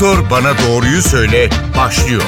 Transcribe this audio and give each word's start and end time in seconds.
Doktor 0.00 0.30
Bana 0.30 0.52
Doğruyu 0.58 1.02
Söyle 1.02 1.50
başlıyor. 1.76 2.22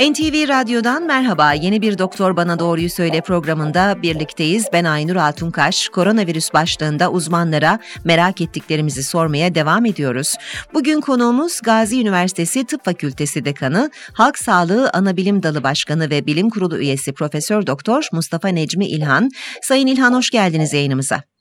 NTV 0.00 0.48
Radyo'dan 0.48 1.02
merhaba. 1.02 1.52
Yeni 1.52 1.82
bir 1.82 1.98
Doktor 1.98 2.36
Bana 2.36 2.58
Doğruyu 2.58 2.90
Söyle 2.90 3.20
programında 3.20 4.02
birlikteyiz. 4.02 4.66
Ben 4.72 4.84
Aynur 4.84 5.16
Altunkaş. 5.16 5.88
Koronavirüs 5.88 6.52
başlığında 6.52 7.10
uzmanlara 7.10 7.78
merak 8.04 8.40
ettiklerimizi 8.40 9.02
sormaya 9.02 9.54
devam 9.54 9.86
ediyoruz. 9.86 10.36
Bugün 10.74 11.00
konuğumuz 11.00 11.60
Gazi 11.60 12.00
Üniversitesi 12.00 12.64
Tıp 12.66 12.84
Fakültesi 12.84 13.44
Dekanı, 13.44 13.90
Halk 14.12 14.38
Sağlığı 14.38 14.90
Anabilim 14.90 15.42
Dalı 15.42 15.62
Başkanı 15.62 16.10
ve 16.10 16.26
Bilim 16.26 16.50
Kurulu 16.50 16.78
üyesi 16.78 17.12
Profesör 17.12 17.66
Doktor 17.66 18.08
Mustafa 18.12 18.48
Necmi 18.48 18.86
İlhan. 18.86 19.30
Sayın 19.62 19.86
İlhan 19.86 20.12
hoş 20.12 20.30
geldiniz 20.30 20.72
yayınımıza. 20.72 21.35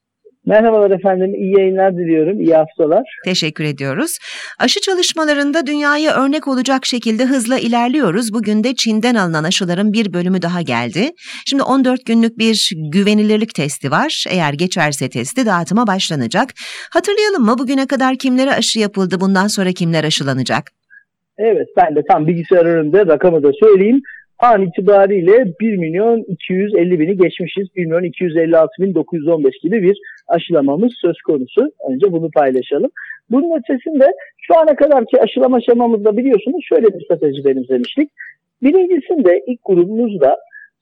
Merhabalar 0.46 0.92
efendim, 0.92 1.36
iyi 1.36 1.60
yayınlar 1.60 1.94
diliyorum, 1.98 2.42
iyi 2.42 2.56
haftalar. 2.56 3.18
Teşekkür 3.26 3.64
ediyoruz. 3.64 4.18
Aşı 4.60 4.82
çalışmalarında 4.82 5.68
dünyaya 5.68 6.26
örnek 6.26 6.48
olacak 6.48 6.86
şekilde 6.86 7.26
hızla 7.26 7.58
ilerliyoruz. 7.58 8.34
Bugün 8.34 8.64
de 8.64 8.76
Çin'den 8.76 9.16
alınan 9.16 9.44
aşıların 9.44 9.94
bir 9.94 10.14
bölümü 10.14 10.42
daha 10.42 10.62
geldi. 10.62 11.12
Şimdi 11.46 11.64
14 11.64 12.06
günlük 12.06 12.38
bir 12.38 12.72
güvenilirlik 12.94 13.56
testi 13.56 13.92
var. 13.92 14.26
Eğer 14.30 14.54
geçerse 14.54 15.10
testi 15.10 15.46
dağıtıma 15.46 15.88
başlanacak. 15.88 16.50
Hatırlayalım 16.92 17.44
mı 17.44 17.56
bugüne 17.60 17.88
kadar 17.88 18.16
kimlere 18.16 18.52
aşı 18.52 18.80
yapıldı, 18.80 19.16
bundan 19.22 19.48
sonra 19.48 19.72
kimler 19.72 20.04
aşılanacak? 20.04 20.64
Evet, 21.38 21.68
ben 21.78 21.96
de 21.96 22.02
tam 22.12 22.28
bilgisayar 22.28 22.66
önünde 22.66 23.06
rakamı 23.06 23.44
da 23.44 23.52
söyleyeyim. 23.64 24.02
An 24.40 24.62
itibariyle 24.62 25.46
1 25.60 25.78
milyon 25.78 26.24
250 26.28 27.00
bini 27.00 27.18
geçmişiz. 27.18 27.76
1 27.76 27.86
milyon 27.86 28.04
256 28.04 28.70
bin 28.80 28.96
915 28.96 29.54
gibi 29.64 29.82
bir 29.82 29.98
aşılamamız 30.28 30.94
söz 31.02 31.22
konusu. 31.22 31.62
Önce 31.90 32.12
bunu 32.12 32.32
paylaşalım. 32.32 32.92
Bunun 33.32 33.60
ötesinde 33.60 34.12
şu 34.38 34.60
ana 34.60 34.76
kadarki 34.76 35.22
aşılama 35.22 35.58
aşamamızda 35.58 36.18
biliyorsunuz 36.18 36.66
şöyle 36.70 36.88
bir 36.88 37.06
strateji 37.06 37.46
benimsemiştik. 37.46 38.10
Birincisinde 38.62 39.44
ilk 39.48 39.60
grubumuzda 39.66 40.38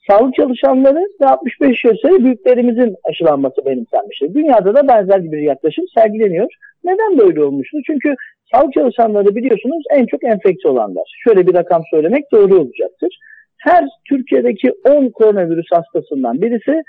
sağlık 0.09 0.35
çalışanları 0.35 1.07
ve 1.21 1.25
65 1.25 1.85
yaş 1.85 1.93
üzeri 1.93 2.23
büyüklerimizin 2.23 2.95
aşılanması 3.09 3.65
benimsenmiştir. 3.65 4.33
Dünyada 4.33 4.75
da 4.75 4.87
benzer 4.87 5.23
bir 5.23 5.37
yaklaşım 5.37 5.85
sergileniyor. 5.95 6.47
Neden 6.83 7.17
böyle 7.17 7.43
olmuştu? 7.43 7.77
Çünkü 7.87 8.15
sağlık 8.53 8.73
çalışanları 8.73 9.35
biliyorsunuz 9.35 9.83
en 9.91 10.05
çok 10.05 10.23
enfekte 10.23 10.69
olanlar. 10.69 11.03
Şöyle 11.23 11.47
bir 11.47 11.53
rakam 11.53 11.81
söylemek 11.91 12.31
doğru 12.31 12.59
olacaktır. 12.59 13.19
Her 13.57 13.85
Türkiye'deki 14.09 14.71
10 14.85 15.09
koronavirüs 15.09 15.67
hastasından 15.71 16.41
birisi 16.41 16.83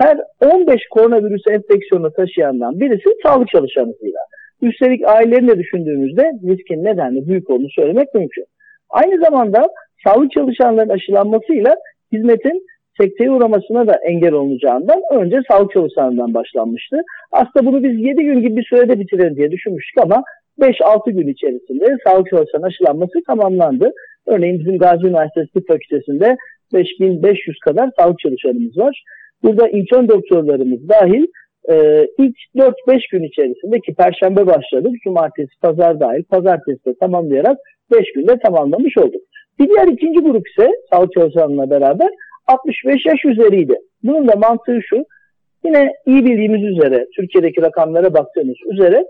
her 0.00 0.18
15 0.40 0.80
koronavirüs 0.90 1.42
enfeksiyonu 1.50 2.12
taşıyandan 2.12 2.80
birisi 2.80 3.08
sağlık 3.22 3.48
çalışanıyla. 3.48 4.20
Üstelik 4.62 5.08
ailelerini 5.08 5.48
de 5.48 5.58
düşündüğümüzde 5.58 6.22
riskin 6.22 6.84
nedenli 6.84 7.28
büyük 7.28 7.50
olduğunu 7.50 7.70
söylemek 7.70 8.14
mümkün. 8.14 8.44
Aynı 8.90 9.24
zamanda 9.24 9.66
sağlık 10.06 10.32
çalışanların 10.32 10.88
aşılanmasıyla 10.88 11.76
hizmetin 12.12 12.66
sekteye 13.00 13.30
uğramasına 13.30 13.86
da 13.86 13.94
engel 14.08 14.32
olunacağından 14.32 15.00
önce 15.12 15.36
sağlık 15.50 15.72
çalışanlarından 15.72 16.34
başlanmıştı. 16.34 16.96
Aslında 17.32 17.66
bunu 17.66 17.82
biz 17.82 18.00
7 18.00 18.24
gün 18.24 18.40
gibi 18.40 18.56
bir 18.56 18.64
sürede 18.64 19.00
bitirelim 19.00 19.36
diye 19.36 19.50
düşünmüştük 19.50 20.04
ama 20.04 20.22
5-6 20.60 21.10
gün 21.10 21.28
içerisinde 21.28 21.96
sağlık 22.06 22.30
çalışanı 22.30 22.66
aşılanması 22.66 23.12
tamamlandı. 23.26 23.92
Örneğin 24.28 24.58
bizim 24.58 24.78
Gazi 24.78 25.06
Üniversitesi 25.06 25.52
Tıp 25.52 25.68
Fakültesi'nde 25.68 26.36
5500 26.74 27.58
kadar 27.58 27.90
sağlık 27.98 28.18
çalışanımız 28.18 28.78
var. 28.78 29.02
Burada 29.42 29.68
intern 29.68 30.08
doktorlarımız 30.08 30.88
dahil 30.88 31.26
e, 31.70 32.06
ilk 32.18 32.36
4-5 32.56 33.00
gün 33.12 33.22
içerisinde 33.22 33.80
ki 33.80 33.94
perşembe 33.94 34.46
başladık, 34.46 34.92
cumartesi, 35.04 35.60
pazar 35.62 36.00
dahil, 36.00 36.24
pazartesi 36.24 36.84
de 36.84 36.94
tamamlayarak 37.00 37.58
5 37.92 38.12
günde 38.12 38.38
tamamlamış 38.38 38.98
olduk. 38.98 39.22
Bir 39.58 39.68
diğer 39.68 39.86
ikinci 39.86 40.20
grup 40.20 40.48
ise 40.48 40.70
sağlık 40.90 41.12
çalışanlarına 41.12 41.70
beraber 41.70 42.08
65 42.46 43.06
yaş 43.06 43.24
üzeriydi. 43.24 43.74
Bunun 44.02 44.28
da 44.28 44.36
mantığı 44.36 44.80
şu, 44.82 45.04
yine 45.64 45.92
iyi 46.06 46.24
bildiğimiz 46.24 46.62
üzere, 46.62 47.06
Türkiye'deki 47.16 47.62
rakamlara 47.62 48.14
baktığımız 48.14 48.56
üzere 48.72 49.04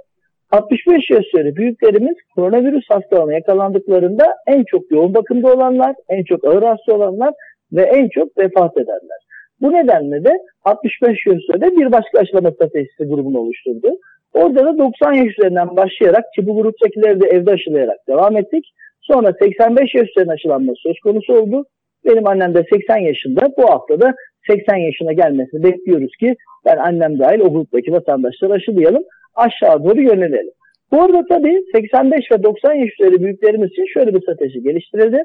65 0.50 1.10
yaş 1.10 1.25
üzeri 1.34 1.56
büyüklerimiz 1.56 2.16
koronavirüs 2.34 2.84
hastalığına 2.88 3.34
yakalandıklarında 3.34 4.25
en 4.47 4.64
çok 4.64 4.91
yoğun 4.91 5.14
bakımda 5.14 5.54
olanlar, 5.54 5.94
en 6.09 6.25
çok 6.25 6.44
ağır 6.44 6.62
hasta 6.62 6.94
olanlar 6.94 7.34
ve 7.72 7.82
en 7.82 8.09
çok 8.09 8.38
vefat 8.38 8.76
edenler. 8.76 9.20
Bu 9.60 9.72
nedenle 9.72 10.25
de 10.25 10.32
65 10.64 11.26
yaş 11.26 11.37
üzerinde 11.37 11.76
bir 11.76 11.92
başka 11.92 12.19
aşılama 12.19 12.50
stratejisi 12.50 13.04
grubunu 13.04 13.38
oluşturdu. 13.38 13.88
Orada 14.34 14.64
da 14.64 14.78
90 14.78 15.12
yaş 15.12 15.38
üzerinden 15.38 15.76
başlayarak 15.76 16.25
ki 16.34 16.47
bu 16.47 16.62
gruptakileri 16.62 17.20
de 17.20 17.28
evde 17.28 17.50
aşılayarak 17.50 17.98
devam 18.08 18.37
ettik. 18.37 18.64
Sonra 19.00 19.32
85 19.42 19.94
yaş 19.94 20.08
üzerine 20.08 20.32
aşılanması 20.32 20.76
söz 20.82 21.00
konusu 21.00 21.34
oldu. 21.34 21.64
Benim 22.04 22.26
annem 22.26 22.54
de 22.54 22.64
80 22.72 22.97
yaşında. 22.97 23.48
Bu 23.58 23.70
hafta 23.70 24.00
da 24.00 24.14
80 24.50 24.76
yaşına 24.76 25.12
gelmesini 25.12 25.62
bekliyoruz 25.62 26.16
ki 26.20 26.37
ben 26.64 26.76
annem 26.76 27.19
dahil 27.19 27.41
o 27.41 27.53
gruptaki 27.53 27.92
vatandaşları 27.92 28.53
aşılayalım. 28.53 29.03
Aşağı 29.38 29.84
doğru 29.84 30.03
yönelelim. 30.03 30.53
Bu 30.93 31.03
arada 31.03 31.25
tabii 31.28 31.62
85 31.75 32.32
ve 32.32 32.43
90 32.43 32.75
yaş 32.75 32.91
üzeri 33.00 33.22
büyüklerimiz 33.22 33.71
için 33.71 33.87
şöyle 33.94 34.15
bir 34.15 34.22
strateji 34.22 34.62
geliştirildi. 34.62 35.22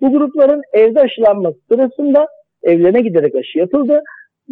Bu 0.00 0.12
grupların 0.12 0.62
evde 0.72 1.00
aşılanması 1.00 1.58
sırasında 1.68 2.26
evlerine 2.62 3.00
giderek 3.00 3.34
aşı 3.34 3.58
yapıldı. 3.58 4.02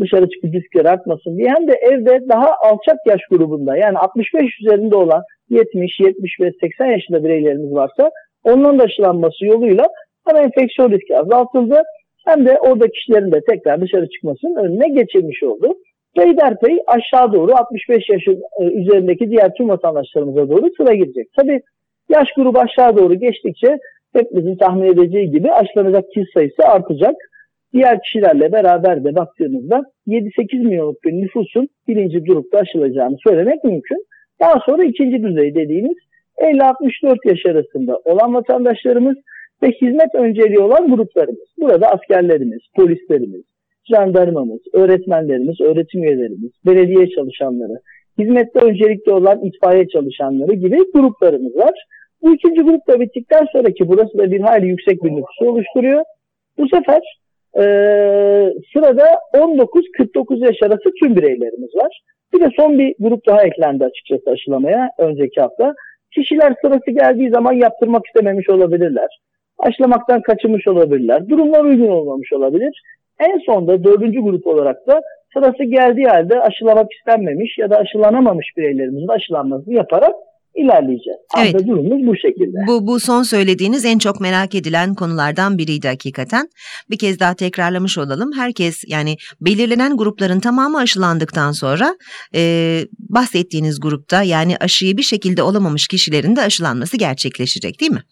Dışarı 0.01 0.29
çıkıp 0.31 0.55
riskler 0.55 0.85
artmasın 0.85 1.37
diye 1.37 1.49
hem 1.49 1.69
de 1.69 1.73
evde 1.73 2.29
daha 2.29 2.51
alçak 2.63 2.99
yaş 3.07 3.21
grubunda 3.31 3.77
yani 3.77 3.99
65 3.99 4.61
üzerinde 4.61 4.97
olan 4.97 5.23
70, 5.51 6.01
70 6.01 6.41
ve 6.41 6.51
80 6.61 6.87
yaşında 6.87 7.25
bireylerimiz 7.25 7.73
varsa 7.73 8.11
onların 8.45 8.79
da 8.79 8.83
aşılanması 8.83 9.45
yoluyla 9.45 9.87
hem 10.27 10.37
enfeksiyon 10.37 10.91
riski 10.91 11.19
azaltıldı 11.19 11.83
hem 12.27 12.47
de 12.47 12.59
orada 12.59 12.89
kişilerin 12.89 13.33
de 13.33 13.41
tekrar 13.49 13.81
dışarı 13.81 14.09
çıkmasının 14.09 14.57
önüne 14.65 14.89
geçilmiş 14.89 15.43
oldu. 15.43 15.75
Peyderpey 16.17 16.79
aşağı 16.87 17.33
doğru 17.33 17.53
65 17.55 18.09
yaşın 18.09 18.43
e, 18.61 18.65
üzerindeki 18.65 19.31
diğer 19.31 19.55
tüm 19.55 19.69
vatandaşlarımıza 19.69 20.49
doğru 20.49 20.71
sıra 20.77 20.95
girecek. 20.95 21.33
Tabi 21.37 21.61
yaş 22.09 22.29
grubu 22.37 22.59
aşağı 22.59 22.97
doğru 22.97 23.15
geçtikçe 23.15 23.79
hepimizin 24.13 24.57
tahmin 24.57 24.93
edeceği 24.93 25.31
gibi 25.31 25.53
aşılanacak 25.53 26.11
kişi 26.11 26.27
sayısı 26.35 26.63
artacak. 26.63 27.15
Diğer 27.73 28.03
kişilerle 28.03 28.53
beraber 28.53 29.05
de 29.05 29.15
baktığımızda 29.15 29.83
7-8 30.07 30.65
milyonluk 30.65 31.05
bir 31.05 31.13
nüfusun 31.13 31.69
birinci 31.89 32.19
grupta 32.19 32.59
aşılacağını 32.59 33.17
söylemek 33.29 33.65
mümkün. 33.65 34.05
Daha 34.41 34.61
sonra 34.67 34.85
ikinci 34.85 35.23
düzey 35.23 35.55
dediğimiz 35.55 35.97
50-64 36.39 37.29
yaş 37.29 37.47
arasında 37.47 37.99
olan 38.05 38.35
vatandaşlarımız 38.35 39.17
ve 39.63 39.69
hizmet 39.69 40.15
önceliği 40.15 40.59
olan 40.59 40.97
gruplarımız. 40.97 41.49
Burada 41.61 41.89
askerlerimiz, 41.89 42.61
polislerimiz, 42.77 43.43
jandarmamız, 43.85 44.61
öğretmenlerimiz, 44.73 45.61
öğretim 45.61 46.05
üyelerimiz, 46.05 46.51
belediye 46.67 47.11
çalışanları, 47.11 47.81
hizmette 48.19 48.61
öncelikli 48.61 49.13
olan 49.13 49.45
itfaiye 49.45 49.89
çalışanları 49.89 50.53
gibi 50.55 50.79
gruplarımız 50.95 51.57
var. 51.57 51.75
Bu 52.23 52.35
ikinci 52.35 52.61
grup 52.61 52.89
da 52.89 53.01
bittikten 53.01 53.47
sonraki 53.53 53.89
burası 53.89 54.19
da 54.19 54.33
bir 54.33 54.41
hayli 54.41 54.67
yüksek 54.67 55.05
bir 55.05 55.11
nüfusu 55.11 55.51
oluşturuyor. 55.51 56.05
Bu 56.59 56.69
sefer 56.69 57.01
e, 57.55 57.63
sırada 58.73 59.05
19-49 59.35 60.45
yaş 60.47 60.57
arası 60.63 60.91
tüm 61.03 61.17
bireylerimiz 61.17 61.75
var. 61.75 62.01
Bir 62.33 62.41
de 62.41 62.49
son 62.57 62.79
bir 62.79 62.95
grup 62.99 63.27
daha 63.27 63.43
eklendi 63.43 63.85
açıkçası 63.85 64.31
aşılamaya 64.31 64.91
önceki 64.99 65.41
hafta. 65.41 65.75
Kişiler 66.15 66.55
sırası 66.63 66.91
geldiği 66.91 67.31
zaman 67.31 67.53
yaptırmak 67.53 68.07
istememiş 68.07 68.51
olabilirler. 68.51 69.21
Aşılamaktan 69.59 70.23
kaçınmış 70.23 70.69
olabilirler. 70.69 71.29
Durumlar 71.29 71.65
uygun 71.65 71.89
olmamış 71.89 72.33
olabilir. 72.33 72.83
En 73.21 73.39
sonda 73.47 73.85
dördüncü 73.85 74.21
grup 74.21 74.47
olarak 74.47 74.87
da 74.87 75.01
sırası 75.33 75.65
geldiği 75.65 76.07
halde 76.07 76.41
aşılamak 76.41 76.87
istenmemiş 76.93 77.59
ya 77.59 77.71
da 77.71 77.77
aşılanamamış 77.77 78.47
bireylerimizin 78.57 79.09
aşılanmasını 79.09 79.75
yaparak 79.75 80.15
ilerleyeceğiz. 80.55 81.21
Evet. 81.39 81.55
Aslında 81.55 81.67
durumumuz 81.67 82.07
bu 82.07 82.17
şekilde. 82.17 82.59
Bu, 82.67 82.87
bu 82.87 83.01
son 83.01 83.23
söylediğiniz 83.23 83.85
en 83.85 83.99
çok 83.99 84.21
merak 84.21 84.55
edilen 84.55 84.95
konulardan 84.95 85.59
biriydi 85.59 85.89
hakikaten. 85.89 86.49
Bir 86.91 86.99
kez 86.99 87.21
daha 87.21 87.35
tekrarlamış 87.35 87.99
olalım. 87.99 88.31
Herkes 88.37 88.85
yani 88.87 89.17
belirlenen 89.41 89.97
grupların 89.97 90.41
tamamı 90.41 90.79
aşılandıktan 90.79 91.53
sonra 91.53 91.95
e, 92.35 92.41
bahsettiğiniz 92.99 93.81
grupta 93.81 94.23
yani 94.23 94.57
aşıyı 94.61 94.97
bir 94.97 95.03
şekilde 95.03 95.43
olamamış 95.43 95.89
kişilerin 95.89 96.37
de 96.37 96.41
aşılanması 96.41 96.97
gerçekleşecek 96.97 97.81
değil 97.81 97.93
mi? 97.93 98.03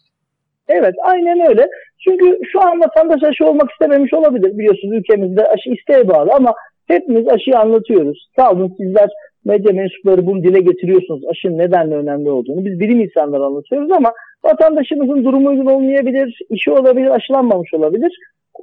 Evet 0.69 0.95
aynen 1.03 1.49
öyle. 1.49 1.69
Çünkü 2.05 2.39
şu 2.53 2.61
an 2.61 2.81
vatandaş 2.81 3.23
aşı 3.23 3.47
olmak 3.47 3.71
istememiş 3.71 4.15
olabilir. 4.15 4.59
Biliyorsunuz 4.59 4.95
ülkemizde 4.95 5.47
aşı 5.47 5.71
isteğe 5.71 6.09
bağlı 6.09 6.31
ama 6.33 6.55
hepimiz 6.87 7.29
aşıyı 7.29 7.59
anlatıyoruz. 7.59 8.29
Sağ 8.37 8.51
olun 8.51 8.75
sizler 8.79 9.09
medya 9.45 9.73
mensupları 9.73 10.27
bunu 10.27 10.43
dile 10.43 10.61
getiriyorsunuz. 10.61 11.23
Aşının 11.31 11.59
nedenle 11.59 11.95
önemli 11.95 12.31
olduğunu. 12.31 12.65
Biz 12.65 12.81
bilim 12.81 13.01
insanları 13.01 13.45
anlatıyoruz 13.45 13.93
ama 13.93 14.13
vatandaşımızın 14.45 15.25
durumu 15.25 15.49
uygun 15.49 15.67
olmayabilir, 15.67 16.39
işi 16.51 16.71
olabilir, 16.71 17.11
aşılanmamış 17.11 17.75
olabilir. 17.75 18.13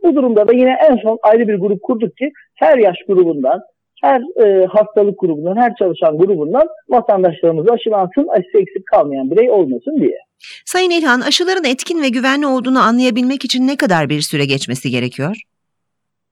Bu 0.04 0.16
durumda 0.16 0.48
da 0.48 0.54
yine 0.54 0.76
en 0.90 0.96
son 0.96 1.18
ayrı 1.24 1.48
bir 1.48 1.56
grup 1.56 1.82
kurduk 1.82 2.18
ki 2.18 2.32
her 2.56 2.78
yaş 2.78 2.98
grubundan 3.08 3.62
her 4.04 4.22
e, 4.46 4.66
hastalık 4.66 5.20
grubundan, 5.20 5.56
her 5.56 5.76
çalışan 5.76 6.18
grubundan 6.18 6.68
vatandaşlarımız 6.90 7.70
aşılansın, 7.70 8.28
aşısı 8.28 8.58
eksik 8.58 8.86
kalmayan 8.86 9.32
birey 9.32 9.52
olmasın 9.52 9.96
diye. 10.00 10.18
Sayın 10.66 10.90
İlhan, 10.90 11.22
aşıların 11.22 11.64
etkin 11.64 12.04
ve 12.04 12.10
güvenli 12.10 12.48
olduğunu 12.48 12.80
anlayabilmek 12.80 13.46
için 13.46 13.68
ne 13.68 13.78
kadar 13.78 14.10
bir 14.10 14.22
süre 14.22 14.46
geçmesi 14.46 14.90
gerekiyor? 14.90 15.36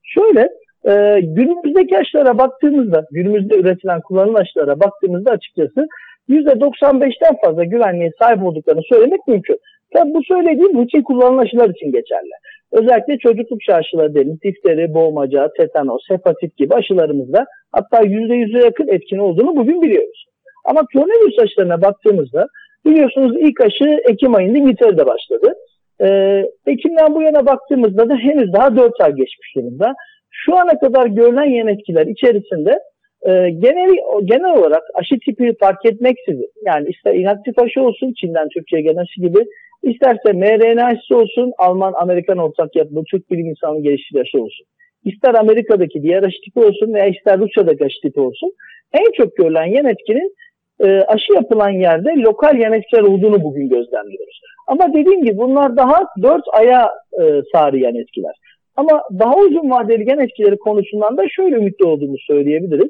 Şöyle, 0.03 0.49
e, 0.85 1.19
günümüzdeki 1.21 1.97
aşılara 1.97 2.37
baktığımızda, 2.37 3.05
günümüzde 3.11 3.55
üretilen 3.55 4.01
kullanılan 4.01 4.41
aşılara 4.41 4.79
baktığımızda 4.79 5.31
açıkçası 5.31 5.87
%95'ten 6.29 7.35
fazla 7.45 7.63
güvenliğe 7.63 8.11
sahip 8.19 8.43
olduklarını 8.43 8.81
söylemek 8.89 9.27
mümkün. 9.27 9.57
Tabi 9.93 10.13
bu 10.13 10.23
söylediğim 10.23 10.77
rutin 10.77 11.01
kullanılan 11.01 11.43
aşılar 11.43 11.69
için 11.69 11.91
geçerli. 11.91 12.31
Özellikle 12.71 13.17
çocukluk 13.17 13.59
aşıları 13.69 14.09
dediğimiz 14.09 14.41
difteri, 14.41 14.93
boğmaca, 14.93 15.49
tetanos, 15.57 16.01
hepatit 16.09 16.57
gibi 16.57 16.73
aşılarımızda 16.75 17.45
hatta 17.71 18.03
%100'e 18.03 18.63
yakın 18.63 18.87
etkin 18.87 19.17
olduğunu 19.17 19.55
bugün 19.55 19.81
biliyoruz. 19.81 20.25
Ama 20.65 20.81
koronavirüs 20.93 21.39
aşılarına 21.39 21.81
baktığımızda 21.81 22.47
biliyorsunuz 22.85 23.37
ilk 23.39 23.61
aşı 23.61 23.99
Ekim 24.09 24.35
ayında 24.35 24.57
İngiltere'de 24.57 25.05
başladı. 25.05 25.53
Ee, 26.01 26.43
Ekim'den 26.65 27.15
bu 27.15 27.21
yana 27.21 27.45
baktığımızda 27.45 28.09
da 28.09 28.15
henüz 28.15 28.53
daha 28.53 28.75
4 28.75 29.01
ay 29.01 29.09
geçmiş 29.09 29.55
durumda. 29.55 29.93
Şu 30.31 30.55
ana 30.55 30.79
kadar 30.79 31.05
görülen 31.07 31.49
yan 31.49 31.67
etkiler 31.67 32.07
içerisinde 32.07 32.79
e, 33.25 33.31
genel, 33.49 33.89
genel 34.23 34.57
olarak 34.57 34.83
aşı 34.93 35.15
tipi 35.25 35.53
fark 35.59 35.85
etmeksizin 35.85 36.51
yani 36.65 36.89
ister 36.89 37.13
inaktif 37.13 37.59
aşı 37.59 37.81
olsun 37.81 38.13
Çin'den 38.19 38.47
Türkiye'ye 38.49 38.91
gelen 38.91 39.05
gibi 39.17 39.45
isterse 39.83 40.33
mRNA 40.33 40.85
aşısı 40.85 41.17
olsun 41.17 41.51
Alman 41.57 41.93
Amerikan 41.95 42.37
ortak 42.37 42.75
yapımı 42.75 43.03
Türk 43.11 43.31
bilim 43.31 43.45
insanı 43.45 43.83
geliştirdiği 43.83 44.21
aşı 44.21 44.43
olsun. 44.43 44.65
İster 45.05 45.33
Amerika'daki 45.33 46.03
diğer 46.03 46.23
aşı 46.23 46.37
tipi 46.45 46.59
olsun 46.59 46.93
veya 46.93 47.07
ister 47.07 47.39
Rusya'daki 47.39 47.85
aşı 47.85 48.01
tipi 48.01 48.19
olsun. 48.19 48.51
En 48.93 49.11
çok 49.17 49.35
görülen 49.35 49.65
yan 49.65 49.85
etkinin 49.85 50.35
e, 50.79 50.87
aşı 51.01 51.33
yapılan 51.33 51.69
yerde 51.69 52.09
lokal 52.09 52.57
yan 52.59 52.73
etkiler 52.73 53.01
olduğunu 53.01 53.43
bugün 53.43 53.69
gözlemliyoruz. 53.69 54.41
Ama 54.67 54.93
dediğim 54.93 55.23
gibi 55.23 55.37
bunlar 55.37 55.77
daha 55.77 55.99
4 56.21 56.41
aya 56.53 56.89
e, 57.21 57.41
sarı 57.53 57.77
etkiler. 57.77 58.35
Ama 58.75 59.01
daha 59.19 59.35
uzun 59.35 59.69
vadeli 59.69 60.09
yan 60.09 60.19
etkileri 60.19 60.57
konusundan 60.57 61.17
da 61.17 61.23
şöyle 61.29 61.55
ümitli 61.55 61.85
olduğumu 61.85 62.17
söyleyebiliriz. 62.27 62.89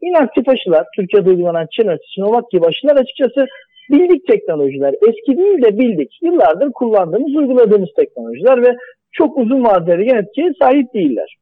İnaktif 0.00 0.48
aşılar, 0.48 0.86
Türkiye'de 0.96 1.30
uygulanan 1.30 1.66
Çin 1.72 1.88
aşısı, 1.88 2.12
Sinovac 2.14 2.44
gibi 2.52 2.66
aşılar 2.66 2.96
açıkçası 2.96 3.46
bildik 3.90 4.26
teknolojiler. 4.26 4.94
Eski 5.08 5.38
değil 5.38 5.62
de 5.62 5.78
bildik. 5.78 6.18
Yıllardır 6.22 6.72
kullandığımız, 6.72 7.36
uyguladığımız 7.36 7.88
teknolojiler 7.96 8.62
ve 8.62 8.76
çok 9.12 9.38
uzun 9.38 9.64
vadeli 9.64 10.08
yan 10.08 10.18
etkiye 10.18 10.50
sahip 10.60 10.94
değiller. 10.94 11.36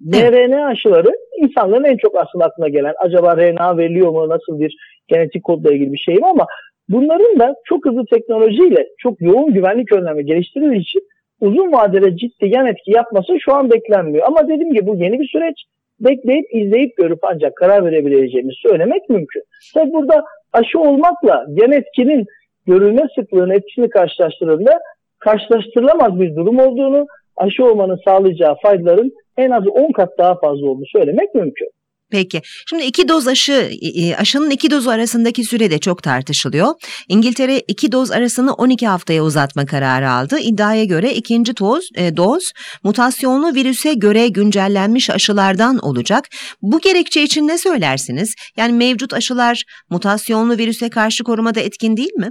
mRNA 0.00 0.66
aşıları 0.66 1.10
insanların 1.36 1.84
en 1.84 1.96
çok 1.96 2.16
aslında 2.22 2.44
aklına 2.44 2.68
gelen 2.68 2.94
acaba 2.98 3.36
RNA 3.36 3.76
veriliyor 3.76 4.10
mu 4.10 4.28
nasıl 4.28 4.60
bir 4.60 4.76
genetik 5.08 5.44
kodla 5.44 5.72
ilgili 5.72 5.92
bir 5.92 5.98
şey 5.98 6.14
mi 6.14 6.26
ama 6.26 6.46
bunların 6.88 7.38
da 7.38 7.54
çok 7.64 7.86
hızlı 7.86 8.04
teknolojiyle 8.06 8.88
çok 8.98 9.20
yoğun 9.20 9.52
güvenlik 9.52 9.92
önlemi 9.92 10.24
geliştirildiği 10.24 10.80
için 10.80 11.02
uzun 11.40 11.72
vadede 11.72 12.16
ciddi 12.16 12.48
yan 12.48 12.66
etki 12.66 12.90
yapması 12.90 13.32
şu 13.40 13.54
an 13.54 13.70
beklenmiyor. 13.70 14.26
Ama 14.26 14.48
dediğim 14.48 14.72
gibi 14.72 14.86
bu 14.86 14.96
yeni 14.96 15.20
bir 15.20 15.28
süreç. 15.28 15.64
Bekleyip 16.00 16.54
izleyip 16.54 16.96
görüp 16.96 17.18
ancak 17.22 17.56
karar 17.56 17.84
verebileceğimizi 17.84 18.56
söylemek 18.68 19.08
mümkün. 19.08 19.42
Tabi 19.74 19.92
burada 19.92 20.24
aşı 20.52 20.80
olmakla 20.80 21.44
yan 21.48 21.72
etkinin 21.72 22.26
görülme 22.66 23.02
sıklığının 23.14 23.50
etkisini 23.50 23.88
karşılaştırıldığında 23.90 24.78
karşılaştırılamaz 25.18 26.20
bir 26.20 26.36
durum 26.36 26.58
olduğunu, 26.58 27.06
aşı 27.36 27.64
olmanın 27.64 28.00
sağlayacağı 28.04 28.56
faydaların 28.62 29.12
en 29.36 29.50
az 29.50 29.64
10 29.66 29.92
kat 29.92 30.18
daha 30.18 30.34
fazla 30.34 30.66
olduğunu 30.66 30.86
söylemek 30.86 31.34
mümkün. 31.34 31.68
Peki. 32.10 32.40
Şimdi 32.68 32.82
iki 32.82 33.08
doz 33.08 33.28
aşı, 33.28 33.70
aşının 34.18 34.50
iki 34.50 34.70
dozu 34.70 34.90
arasındaki 34.90 35.44
süre 35.44 35.70
de 35.70 35.78
çok 35.78 36.02
tartışılıyor. 36.02 36.66
İngiltere 37.08 37.58
iki 37.68 37.92
doz 37.92 38.10
arasını 38.10 38.54
12 38.54 38.86
haftaya 38.86 39.22
uzatma 39.22 39.66
kararı 39.66 40.10
aldı. 40.10 40.38
İddiaya 40.38 40.84
göre 40.84 41.12
ikinci 41.12 41.56
doz, 41.56 41.88
e, 41.96 42.16
doz 42.16 42.52
mutasyonlu 42.84 43.54
virüse 43.54 43.94
göre 43.94 44.28
güncellenmiş 44.28 45.10
aşılardan 45.10 45.78
olacak. 45.78 46.24
Bu 46.62 46.80
gerekçe 46.80 47.22
için 47.22 47.48
ne 47.48 47.58
söylersiniz? 47.58 48.34
Yani 48.56 48.72
mevcut 48.72 49.14
aşılar 49.14 49.62
mutasyonlu 49.90 50.58
virüse 50.58 50.90
karşı 50.90 51.24
korumada 51.24 51.60
etkin 51.60 51.96
değil 51.96 52.14
mi? 52.14 52.30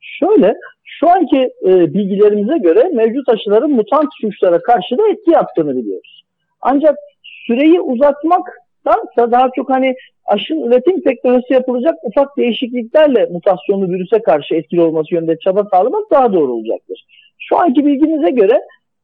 Şöyle, 0.00 0.52
şu 1.00 1.10
anki 1.10 1.50
e, 1.66 1.94
bilgilerimize 1.94 2.58
göre 2.58 2.88
mevcut 2.92 3.28
aşıların 3.28 3.70
mutant 3.70 4.08
suçlara 4.20 4.62
karşı 4.62 4.98
da 4.98 5.08
etki 5.08 5.30
yaptığını 5.30 5.76
biliyoruz. 5.76 6.22
Ancak 6.60 6.96
süreyi 7.22 7.80
uzatmak 7.80 8.64
Dansa 8.86 9.32
daha 9.32 9.50
çok 9.56 9.70
hani 9.70 9.94
aşın 10.26 10.62
üretim 10.62 11.00
teknolojisi 11.00 11.52
yapılacak 11.52 11.94
ufak 12.02 12.36
değişikliklerle 12.36 13.26
mutasyonlu 13.26 13.88
virüse 13.88 14.22
karşı 14.22 14.54
etkili 14.54 14.80
olması 14.80 15.14
yönünde 15.14 15.38
çaba 15.44 15.64
sağlamak 15.72 16.10
daha 16.10 16.32
doğru 16.32 16.52
olacaktır. 16.52 17.04
Şu 17.38 17.58
anki 17.58 17.86
bilginize 17.86 18.30
göre 18.30 18.60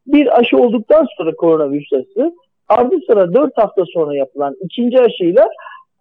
bir 0.06 0.38
aşı 0.38 0.58
olduktan 0.58 1.06
sonra 1.16 1.34
koronavirüs 1.34 1.92
aşısı 1.92 2.32
ardı 2.69 2.96
sıra 3.06 3.34
4 3.34 3.58
hafta 3.58 3.84
sonra 3.84 4.16
yapılan 4.16 4.56
ikinci 4.60 5.00
aşıyla 5.00 5.48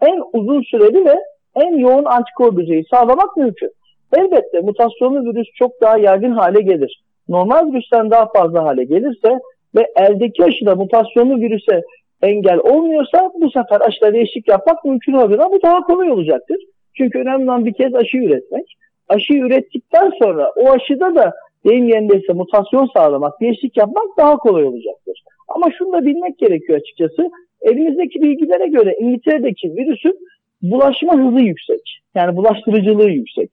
en 0.02 0.24
uzun 0.34 0.62
süreli 0.62 1.06
ve 1.06 1.16
en 1.56 1.78
yoğun 1.78 2.06
antikor 2.06 2.58
düzeyi 2.58 2.86
sağlamak 2.92 3.38
mümkün. 3.38 3.72
Elbette 4.18 4.62
mutasyonlu 4.62 5.26
virüs 5.26 5.48
çok 5.56 5.82
daha 5.82 5.98
yaygın 5.98 6.32
hale 6.32 6.62
gelir. 6.62 7.04
Normal 7.30 7.74
virüsten 7.74 8.12
daha 8.12 8.32
fazla 8.32 8.64
hale 8.64 8.84
gelirse 8.84 9.40
ve 9.76 9.88
eldeki 9.96 10.44
aşıda 10.44 10.76
mutasyonlu 10.76 11.42
virüse 11.42 11.82
engel 12.22 12.60
olmuyorsa 12.60 13.32
bu 13.42 13.52
sefer 13.52 13.82
aşıda 13.82 14.14
değişiklik 14.14 14.48
yapmak 14.48 14.86
mümkün 14.86 15.14
olabilir 15.14 15.40
ama 15.40 15.52
bu 15.52 15.62
daha 15.62 15.82
kolay 15.82 16.12
olacaktır. 16.12 16.58
Çünkü 16.94 17.20
önemli 17.20 17.44
olan 17.44 17.66
bir 17.66 17.74
kez 17.74 17.96
aşı 17.96 18.18
üretmek. 18.18 18.66
Aşıyı 19.10 19.40
ürettikten 19.40 20.12
sonra 20.24 20.52
o 20.56 20.72
aşıda 20.72 21.16
da 21.16 21.34
deyim 21.66 21.88
yerindeyse 21.88 22.34
mutasyon 22.34 22.90
sağlamak, 22.94 23.42
değişiklik 23.42 23.78
yapmak 23.78 24.18
daha 24.18 24.38
kolay 24.38 24.64
olacaktır. 24.64 25.24
Ama 25.48 25.72
şunu 25.78 25.94
da 25.94 26.06
bilmek 26.06 26.38
gerekiyor 26.38 26.80
açıkçası. 26.80 27.30
Elimizdeki 27.62 28.22
bilgilere 28.22 28.68
göre 28.68 28.96
İngiltere'deki 29.00 29.76
virüsün 29.76 30.20
bulaşma 30.62 31.14
hızı 31.14 31.40
yüksek. 31.40 32.00
Yani 32.16 32.36
bulaştırıcılığı 32.36 33.10
yüksek. 33.10 33.50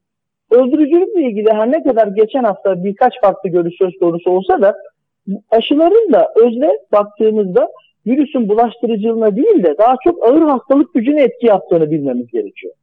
Öldürücülükle 0.51 1.23
ilgili 1.23 1.53
her 1.53 1.73
ne 1.73 1.83
kadar 1.83 2.07
geçen 2.07 2.45
hafta 2.45 2.85
birkaç 2.85 3.21
farklı 3.21 3.49
görüş 3.49 3.75
söz 3.79 3.99
konusu 4.01 4.31
olsa 4.31 4.63
da 4.63 4.77
aşıların 5.51 6.13
da 6.13 6.33
özle 6.37 6.71
baktığımızda 6.93 7.69
virüsün 8.07 8.49
bulaştırıcılığına 8.49 9.37
değil 9.37 9.65
de 9.65 9.79
daha 9.79 9.97
çok 10.05 10.25
ağır 10.25 10.43
hastalık 10.43 10.95
gücüne 10.95 11.23
etki 11.23 11.47
yaptığını 11.47 11.91
bilmemiz 11.91 12.31
gerekiyor. 12.31 12.75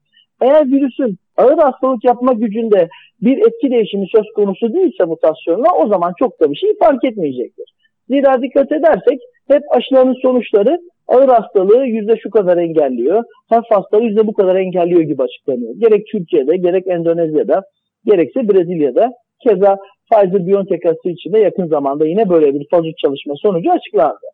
Eğer 0.41 0.65
virüsün 0.65 1.17
ağır 1.38 1.58
hastalık 1.58 2.03
yapma 2.03 2.34
gücünde 2.34 2.89
bir 3.22 3.38
etki 3.38 3.72
değişimi 3.72 4.08
söz 4.12 4.25
konusu 4.36 4.74
değilse 4.74 5.05
mutasyonla 5.05 5.67
o 5.77 5.88
zaman 5.88 6.13
çok 6.20 6.39
da 6.39 6.51
bir 6.51 6.55
şey 6.55 6.77
fark 6.79 7.03
etmeyecektir. 7.03 7.74
Zira 8.10 8.41
dikkat 8.41 8.72
edersek 8.72 9.19
hep 9.48 9.62
aşıların 9.72 10.15
sonuçları 10.22 10.77
ağır 11.07 11.29
hastalığı 11.29 11.86
yüzde 11.86 12.15
şu 12.24 12.29
kadar 12.29 12.57
engelliyor, 12.57 13.24
hafif 13.50 13.72
hastalığı 13.72 14.03
yüzde 14.03 14.27
bu 14.27 14.33
kadar 14.33 14.55
engelliyor 14.55 15.01
gibi 15.01 15.24
açıklanıyor. 15.24 15.74
Gerek 15.77 16.07
Türkiye'de, 16.12 16.57
gerek 16.57 16.88
Endonezya'da, 16.88 17.62
gerekse 18.05 18.50
Brezilya'da. 18.50 19.10
Keza 19.48 19.77
Pfizer-BioNTech 20.12 20.89
aşısı 20.89 21.10
için 21.10 21.33
de 21.33 21.39
yakın 21.39 21.67
zamanda 21.67 22.05
yine 22.07 22.29
böyle 22.29 22.53
bir 22.53 22.67
faz 22.72 22.83
çalışma 23.01 23.33
sonucu 23.41 23.72
açıklandı. 23.72 24.27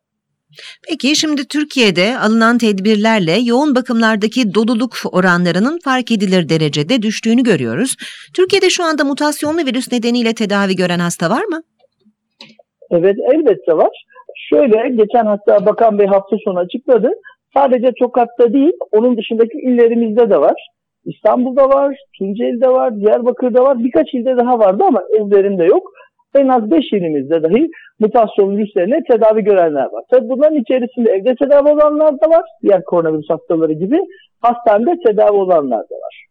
Peki 0.89 1.15
şimdi 1.15 1.47
Türkiye'de 1.47 2.19
alınan 2.19 2.57
tedbirlerle 2.57 3.31
yoğun 3.31 3.75
bakımlardaki 3.75 4.53
doluluk 4.53 4.93
oranlarının 5.11 5.79
fark 5.83 6.11
edilir 6.11 6.49
derecede 6.49 7.01
düştüğünü 7.01 7.43
görüyoruz. 7.43 7.95
Türkiye'de 8.33 8.69
şu 8.69 8.83
anda 8.83 9.03
mutasyonlu 9.03 9.65
virüs 9.65 9.91
nedeniyle 9.91 10.33
tedavi 10.33 10.75
gören 10.75 10.99
hasta 10.99 11.29
var 11.29 11.43
mı? 11.43 11.61
Evet 12.91 13.15
elbette 13.33 13.73
var. 13.77 14.03
Şöyle 14.35 14.89
geçen 14.89 15.25
hatta 15.25 15.65
Bakan 15.65 15.99
Bey 15.99 16.07
hafta 16.07 16.35
sonu 16.43 16.59
açıkladı. 16.59 17.11
Sadece 17.53 17.91
Tokat'ta 17.99 18.53
değil 18.53 18.73
onun 18.91 19.17
dışındaki 19.17 19.57
illerimizde 19.57 20.29
de 20.29 20.41
var. 20.41 20.67
İstanbul'da 21.05 21.69
var, 21.69 21.95
Tunceli'de 22.17 22.67
var, 22.67 22.95
Diyarbakır'da 22.95 23.63
var. 23.63 23.79
Birkaç 23.79 24.13
ilde 24.13 24.37
daha 24.37 24.59
vardı 24.59 24.83
ama 24.87 25.03
evlerinde 25.19 25.63
yok 25.63 25.91
en 26.35 26.47
az 26.47 26.71
5 26.71 26.93
ilimizde 26.93 27.43
dahi 27.43 27.69
mutasyon 27.99 28.57
virüslerine 28.57 29.03
tedavi 29.11 29.43
görenler 29.43 29.85
var. 29.91 30.03
Tabi 30.11 30.29
bunların 30.29 30.57
içerisinde 30.57 31.11
evde 31.11 31.35
tedavi 31.35 31.69
olanlar 31.69 32.11
da 32.11 32.29
var. 32.29 32.43
Diğer 32.63 32.83
koronavirüs 32.83 33.29
hastaları 33.29 33.73
gibi 33.73 33.99
hastanede 34.41 34.99
tedavi 35.05 35.37
olanlar 35.37 35.79
da 35.79 35.95
var. 35.95 36.25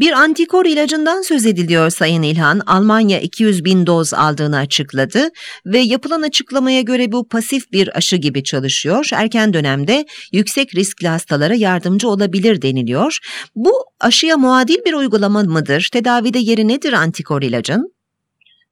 Bir 0.00 0.12
antikor 0.12 0.64
ilacından 0.64 1.20
söz 1.22 1.46
ediliyor 1.46 1.90
Sayın 1.90 2.22
İlhan. 2.22 2.60
Almanya 2.66 3.20
200 3.20 3.64
bin 3.64 3.86
doz 3.86 4.14
aldığını 4.14 4.56
açıkladı 4.56 5.18
ve 5.66 5.78
yapılan 5.78 6.22
açıklamaya 6.22 6.80
göre 6.80 7.12
bu 7.12 7.28
pasif 7.28 7.72
bir 7.72 7.96
aşı 7.96 8.16
gibi 8.16 8.42
çalışıyor. 8.42 9.10
Erken 9.14 9.52
dönemde 9.52 10.04
yüksek 10.32 10.74
riskli 10.74 11.08
hastalara 11.08 11.54
yardımcı 11.54 12.08
olabilir 12.08 12.62
deniliyor. 12.62 13.18
Bu 13.56 13.70
aşıya 14.00 14.36
muadil 14.36 14.84
bir 14.86 14.94
uygulama 14.94 15.42
mıdır? 15.42 15.88
Tedavide 15.92 16.38
yeri 16.38 16.68
nedir 16.68 16.92
antikor 16.92 17.42
ilacın? 17.42 17.98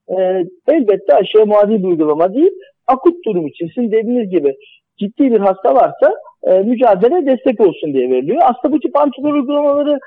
e, 0.08 0.14
elbette 0.68 1.14
aşıya 1.14 1.44
muadil 1.44 1.78
bir 1.78 1.88
uygulama 1.88 2.35
değil. 2.35 2.52
Akut 2.87 3.25
durum 3.26 3.46
için 3.46 3.66
sizin 3.75 3.92
dediğiniz 3.92 4.30
gibi 4.30 4.54
ciddi 4.99 5.25
bir 5.32 5.40
hasta 5.40 5.75
varsa 5.75 6.14
e, 6.42 6.58
mücadele 6.58 7.26
destek 7.26 7.61
olsun 7.61 7.92
diye 7.92 8.11
veriliyor. 8.11 8.42
Aslında 8.42 8.75
bu 8.75 8.80
tip 8.80 8.96
antikor 8.96 9.35
uygulamaları 9.35 9.99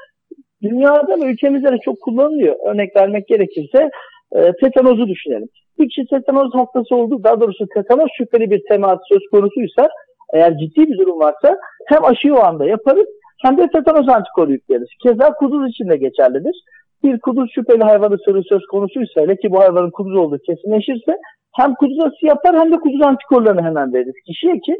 dünyada 0.63 1.19
ve 1.19 1.31
ülkemizde 1.31 1.71
de 1.71 1.77
çok 1.85 2.01
kullanılıyor. 2.01 2.55
Örnek 2.65 2.95
vermek 2.95 3.27
gerekirse 3.27 3.89
e, 4.35 4.51
tetanozu 4.63 5.07
düşünelim. 5.07 5.47
Bir 5.79 5.89
kişi 5.89 6.05
tetanoz 6.05 6.53
hastası 6.53 6.95
oldu, 6.95 7.23
daha 7.23 7.41
doğrusu 7.41 7.65
tetanoz 7.73 8.09
şüpheli 8.17 8.51
bir 8.51 8.61
temas 8.69 8.99
söz 9.09 9.21
konusuysa 9.31 9.87
eğer 10.33 10.57
ciddi 10.57 10.87
bir 10.87 10.97
durum 10.97 11.19
varsa 11.19 11.57
hem 11.87 12.05
aşıyı 12.05 12.33
o 12.33 12.39
anda 12.39 12.65
yaparız 12.65 13.07
hem 13.45 13.57
de 13.57 13.67
tetanoz 13.67 14.09
antikoru 14.09 14.51
yükleriz. 14.51 14.87
Keza 15.03 15.33
kuduz 15.33 15.69
için 15.69 15.89
de 15.89 15.97
geçerlidir. 15.97 16.55
Bir 17.03 17.19
kuduz 17.19 17.51
şüpheli 17.55 17.83
hayvan 17.83 18.11
ısırığı 18.11 18.43
söz 18.43 18.65
konusuysa 18.71 19.21
hele 19.21 19.35
ki 19.35 19.51
bu 19.51 19.59
hayvanın 19.59 19.91
kuduz 19.91 20.15
olduğu 20.15 20.37
kesinleşirse 20.37 21.17
hem 21.55 21.75
kuduz 21.75 21.99
aşısı 21.99 22.25
yapar 22.25 22.59
hem 22.59 22.71
de 22.71 22.77
kuduz 22.77 23.01
antikorlarını 23.01 23.61
hemen 23.61 23.93
veririz 23.93 24.15
kişiye 24.27 24.59
ki 24.59 24.75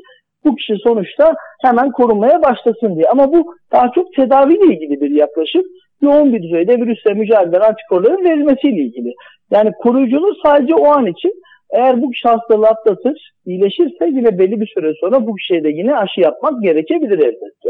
bu 0.46 0.56
kişi 0.56 0.76
sonuçta 0.84 1.36
hemen 1.62 1.92
korunmaya 1.92 2.42
başlasın 2.42 2.96
diye. 2.96 3.10
Ama 3.10 3.34
bu 3.34 3.54
daha 3.72 3.92
çok 3.92 4.14
tedaviyle 4.14 4.66
ilgili 4.66 5.02
bir 5.02 5.12
yaklaşım. 5.12 5.64
Yoğun 6.02 6.34
bir 6.34 6.44
düzeyde 6.44 6.78
virüsle 6.78 7.14
mücadele 7.14 7.64
antikorların 7.66 8.24
verilmesiyle 8.24 8.82
ilgili. 8.82 9.14
Yani 9.52 9.72
koruyuculuğu 9.84 10.36
sadece 10.44 10.76
o 10.76 10.86
an 10.86 11.06
için 11.06 11.32
eğer 11.72 12.02
bu 12.02 12.12
kişi 12.12 12.28
hastalığı 12.28 12.68
atlatır, 12.68 13.32
iyileşirse 13.46 14.06
yine 14.06 14.40
belli 14.40 14.62
bir 14.62 14.68
süre 14.68 14.94
sonra 15.02 15.28
bu 15.28 15.36
kişiye 15.36 15.64
de 15.64 15.70
yine 15.70 15.96
aşı 15.96 16.22
yapmak 16.22 16.64
gerekebilir 16.64 17.20
elbette. 17.20 17.70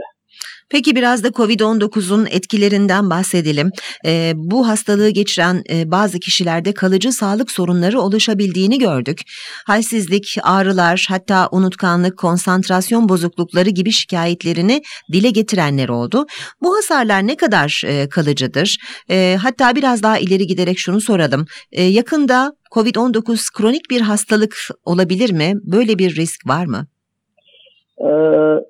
Peki 0.69 0.95
biraz 0.95 1.24
da 1.24 1.27
COVID-19'un 1.27 2.25
etkilerinden 2.25 3.09
bahsedelim. 3.09 3.71
E, 4.05 4.33
bu 4.36 4.67
hastalığı 4.67 5.09
geçiren 5.09 5.63
e, 5.69 5.91
bazı 5.91 6.19
kişilerde 6.19 6.74
kalıcı 6.74 7.12
sağlık 7.12 7.51
sorunları 7.51 8.01
oluşabildiğini 8.01 8.79
gördük. 8.79 9.21
Halsizlik, 9.65 10.38
ağrılar, 10.43 11.05
hatta 11.09 11.50
unutkanlık, 11.51 12.17
konsantrasyon 12.17 13.09
bozuklukları 13.09 13.69
gibi 13.69 13.91
şikayetlerini 13.91 14.81
dile 15.12 15.29
getirenler 15.29 15.89
oldu. 15.89 16.25
Bu 16.62 16.77
hasarlar 16.77 17.27
ne 17.27 17.38
kadar 17.38 17.81
e, 17.86 18.09
kalıcıdır? 18.09 18.77
E, 19.09 19.38
hatta 19.41 19.75
biraz 19.75 20.03
daha 20.03 20.19
ileri 20.19 20.48
giderek 20.48 20.79
şunu 20.79 21.01
soralım. 21.01 21.45
E, 21.71 21.83
yakında 21.83 22.53
COVID-19 22.71 23.53
kronik 23.53 23.89
bir 23.89 24.01
hastalık 24.01 24.57
olabilir 24.86 25.31
mi? 25.31 25.53
Böyle 25.63 26.00
bir 26.00 26.15
risk 26.15 26.48
var 26.48 26.65
mı? 26.65 26.88
E, 28.01 28.09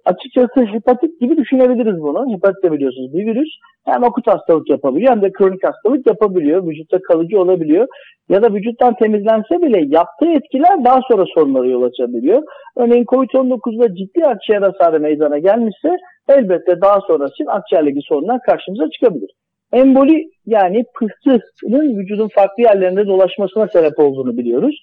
açıkçası 0.05 0.65
hepatit 0.65 1.19
gibi 1.21 1.37
düşünebiliriz 1.37 2.01
bunu. 2.01 2.33
Hepatit 2.33 2.63
de 2.63 2.71
biliyorsunuz 2.71 3.13
bir 3.13 3.25
virüs. 3.25 3.49
Hem 3.85 4.03
akut 4.03 4.27
hastalık 4.27 4.69
yapabiliyor 4.69 5.11
hem 5.11 5.21
de 5.21 5.31
kronik 5.31 5.63
hastalık 5.63 6.07
yapabiliyor. 6.07 6.67
Vücutta 6.67 6.99
kalıcı 7.01 7.41
olabiliyor. 7.41 7.87
Ya 8.29 8.41
da 8.43 8.53
vücuttan 8.53 8.95
temizlense 8.95 9.61
bile 9.61 9.95
yaptığı 9.95 10.29
etkiler 10.29 10.85
daha 10.85 10.99
sonra 11.07 11.25
sorunlara 11.33 11.67
yol 11.67 11.83
açabiliyor. 11.83 12.43
Örneğin 12.77 13.05
COVID-19'da 13.05 13.95
ciddi 13.95 14.25
akciğer 14.25 14.61
hasarı 14.61 14.99
meydana 14.99 15.39
gelmişse 15.39 15.97
elbette 16.29 16.81
daha 16.81 16.99
sonrası 17.07 17.33
için 17.33 17.45
akciğerle 17.45 18.01
sorunlar 18.01 18.39
karşımıza 18.41 18.89
çıkabilir. 18.89 19.29
Emboli 19.73 20.29
yani 20.45 20.83
pıhtının 20.99 21.97
vücudun 21.97 22.27
farklı 22.35 22.63
yerlerinde 22.63 23.07
dolaşmasına 23.07 23.67
sebep 23.67 23.99
olduğunu 23.99 24.37
biliyoruz. 24.37 24.75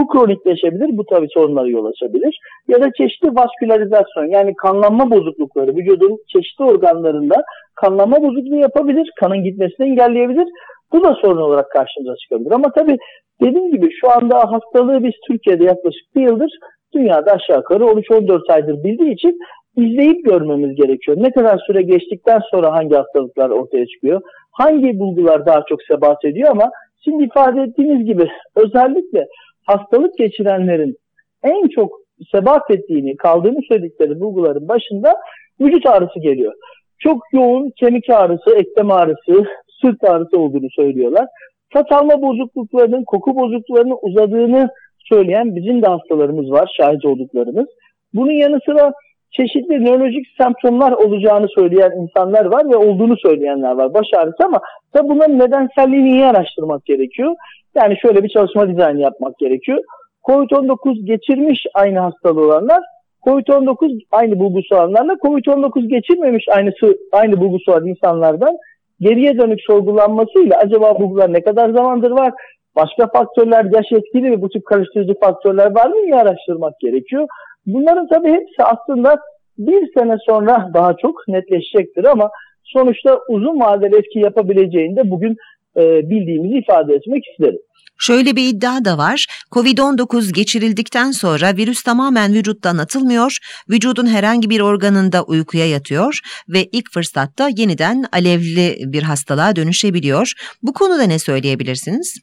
Bu 0.00 0.06
kronikleşebilir, 0.06 0.98
bu 0.98 1.04
tabii 1.04 1.28
sorunlara 1.34 1.68
yol 1.68 1.84
açabilir. 1.84 2.38
Ya 2.68 2.82
da 2.82 2.92
çeşitli 2.96 3.28
vaskülarizasyon 3.28 4.24
yani 4.24 4.54
kanlanma 4.54 5.10
bozuklukları 5.10 5.76
vücudun 5.76 6.18
çeşitli 6.32 6.64
organlarında 6.64 7.42
kanlanma 7.74 8.22
bozukluğu 8.22 8.56
yapabilir, 8.56 9.10
kanın 9.20 9.44
gitmesini 9.44 9.86
engelleyebilir. 9.86 10.48
Bu 10.92 11.04
da 11.04 11.14
sorun 11.14 11.40
olarak 11.40 11.70
karşımıza 11.70 12.16
çıkabilir. 12.16 12.50
Ama 12.50 12.72
tabii 12.72 12.96
dediğim 13.42 13.70
gibi 13.72 13.90
şu 14.00 14.10
anda 14.10 14.52
hastalığı 14.52 15.04
biz 15.04 15.12
Türkiye'de 15.26 15.64
yaklaşık 15.64 16.16
bir 16.16 16.22
yıldır 16.22 16.50
dünyada 16.94 17.32
aşağı 17.32 17.56
yukarı 17.56 17.84
13-14 17.84 18.52
aydır 18.52 18.84
bildiği 18.84 19.12
için 19.12 19.38
izleyip 19.76 20.24
görmemiz 20.24 20.76
gerekiyor. 20.76 21.16
Ne 21.20 21.30
kadar 21.30 21.58
süre 21.66 21.82
geçtikten 21.82 22.40
sonra 22.50 22.72
hangi 22.72 22.94
hastalıklar 22.94 23.50
ortaya 23.50 23.86
çıkıyor, 23.86 24.20
hangi 24.52 24.98
bulgular 24.98 25.46
daha 25.46 25.64
çok 25.68 25.82
sebat 25.82 26.24
ediyor 26.24 26.50
ama 26.50 26.70
şimdi 27.04 27.24
ifade 27.24 27.62
ettiğiniz 27.62 28.06
gibi 28.06 28.28
özellikle 28.56 29.26
hastalık 29.70 30.18
geçirenlerin 30.18 30.96
en 31.42 31.68
çok 31.68 31.92
sebat 32.32 32.70
ettiğini, 32.70 33.16
kaldığını 33.16 33.60
söyledikleri 33.68 34.20
bulguların 34.20 34.68
başında 34.68 35.14
vücut 35.60 35.86
ağrısı 35.86 36.20
geliyor. 36.20 36.52
Çok 36.98 37.22
yoğun 37.32 37.70
kemik 37.80 38.10
ağrısı, 38.10 38.56
eklem 38.56 38.90
ağrısı, 38.90 39.44
sırt 39.82 40.04
ağrısı 40.04 40.38
olduğunu 40.38 40.70
söylüyorlar. 40.70 41.26
Tat 41.72 41.92
alma 41.92 42.22
bozukluklarının, 42.22 43.04
koku 43.04 43.36
bozukluklarının 43.36 43.98
uzadığını 44.02 44.68
söyleyen 44.98 45.56
bizim 45.56 45.82
de 45.82 45.86
hastalarımız 45.86 46.50
var, 46.50 46.70
şahit 46.76 47.04
olduklarımız. 47.04 47.66
Bunun 48.14 48.32
yanı 48.32 48.58
sıra 48.66 48.92
çeşitli 49.32 49.84
nörolojik 49.84 50.26
semptomlar 50.40 50.92
olacağını 50.92 51.48
söyleyen 51.48 51.90
insanlar 51.90 52.44
var 52.44 52.70
ve 52.70 52.76
olduğunu 52.76 53.16
söyleyenler 53.16 53.72
var. 53.72 53.94
Baş 53.94 54.06
ağrısı 54.16 54.44
ama 54.44 54.60
da 54.96 55.08
bunların 55.08 55.38
nedenselliğini 55.38 56.10
iyi 56.10 56.24
araştırmak 56.24 56.84
gerekiyor. 56.84 57.34
Yani 57.74 57.96
şöyle 58.02 58.22
bir 58.24 58.28
çalışma 58.28 58.68
dizaynı 58.68 59.00
yapmak 59.00 59.38
gerekiyor. 59.38 59.78
COVID-19 60.24 61.04
geçirmiş 61.04 61.66
aynı 61.74 61.98
hastalığı 61.98 62.46
olanlar, 62.46 62.80
COVID-19 63.26 64.00
aynı 64.12 64.38
bulgusu 64.38 64.74
olanlarla 64.74 65.12
COVID-19 65.12 65.88
geçirmemiş 65.88 66.44
aynısı 66.48 66.98
aynı 67.12 67.40
bulgusu 67.40 67.72
olan 67.72 67.86
insanlardan 67.86 68.56
geriye 69.00 69.38
dönük 69.38 69.60
sorgulanmasıyla 69.66 70.58
acaba 70.58 71.00
bulgular 71.00 71.32
ne 71.32 71.42
kadar 71.42 71.70
zamandır 71.70 72.10
var? 72.10 72.32
Başka 72.76 73.06
faktörler 73.06 73.64
yaş 73.64 73.92
etkili 73.92 74.30
mi? 74.30 74.42
Bu 74.42 74.48
tip 74.48 74.66
karıştırıcı 74.66 75.14
faktörler 75.20 75.74
var 75.74 75.86
mı? 75.86 75.96
İyi 75.96 76.14
araştırmak 76.14 76.80
gerekiyor. 76.80 77.26
Bunların 77.74 78.08
tabii 78.08 78.32
hepsi 78.32 78.62
aslında 78.64 79.16
bir 79.58 79.92
sene 79.98 80.16
sonra 80.26 80.70
daha 80.74 80.96
çok 81.02 81.28
netleşecektir 81.28 82.04
ama 82.04 82.30
sonuçta 82.64 83.18
uzun 83.28 83.60
vadeli 83.60 83.96
etki 83.96 84.18
yapabileceğini 84.18 84.96
de 84.96 85.10
bugün 85.10 85.36
e, 85.76 86.10
bildiğimizi 86.10 86.58
ifade 86.58 86.94
etmek 86.94 87.24
isterim. 87.26 87.60
Şöyle 87.98 88.36
bir 88.36 88.54
iddia 88.54 88.84
da 88.84 88.98
var. 88.98 89.26
Covid-19 89.52 90.34
geçirildikten 90.34 91.10
sonra 91.10 91.46
virüs 91.56 91.82
tamamen 91.82 92.32
vücuttan 92.32 92.78
atılmıyor, 92.78 93.38
vücudun 93.70 94.06
herhangi 94.06 94.50
bir 94.50 94.60
organında 94.60 95.22
uykuya 95.22 95.66
yatıyor 95.66 96.20
ve 96.48 96.64
ilk 96.72 96.92
fırsatta 96.94 97.48
yeniden 97.56 98.04
alevli 98.12 98.92
bir 98.92 99.02
hastalığa 99.02 99.56
dönüşebiliyor. 99.56 100.32
Bu 100.62 100.72
konuda 100.72 101.02
ne 101.02 101.18
söyleyebilirsiniz? 101.18 102.18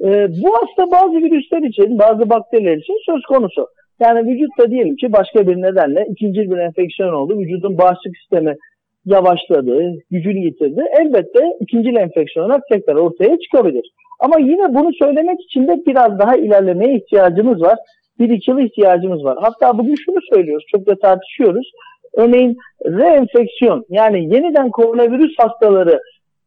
Ee, 0.00 0.26
bu 0.42 0.54
hasta 0.54 0.90
bazı 0.90 1.14
virüsler 1.14 1.62
için, 1.68 1.98
bazı 1.98 2.30
bakteriler 2.30 2.76
için 2.76 2.98
söz 3.06 3.22
konusu. 3.28 3.66
Yani 4.02 4.20
vücutta 4.28 4.70
diyelim 4.70 4.96
ki 4.96 5.12
başka 5.12 5.46
bir 5.46 5.56
nedenle 5.56 6.06
ikinci 6.10 6.40
bir 6.50 6.58
enfeksiyon 6.58 7.12
oldu. 7.12 7.38
Vücudun 7.38 7.78
bağışıklık 7.78 8.16
sistemi 8.20 8.56
yavaşladı, 9.04 9.94
gücünü 10.10 10.38
yitirdi. 10.44 10.84
Elbette 11.00 11.40
ikinci 11.60 11.90
enfeksiyonlar 11.90 12.60
tekrar 12.72 12.94
ortaya 12.94 13.38
çıkabilir. 13.38 13.90
Ama 14.20 14.38
yine 14.38 14.74
bunu 14.74 14.90
söylemek 14.92 15.40
için 15.40 15.68
de 15.68 15.82
biraz 15.86 16.18
daha 16.18 16.36
ilerlemeye 16.36 16.96
ihtiyacımız 16.96 17.62
var. 17.62 17.78
Bir 18.18 18.30
iki 18.30 18.50
yıl 18.50 18.58
ihtiyacımız 18.58 19.24
var. 19.24 19.38
Hatta 19.40 19.78
bugün 19.78 19.94
şunu 20.04 20.18
söylüyoruz, 20.32 20.64
çok 20.70 20.86
da 20.86 20.98
tartışıyoruz. 20.98 21.72
Örneğin 22.16 22.56
reenfeksiyon 22.86 23.84
yani 23.88 24.34
yeniden 24.34 24.70
koronavirüs 24.70 25.32
hastaları 25.38 26.00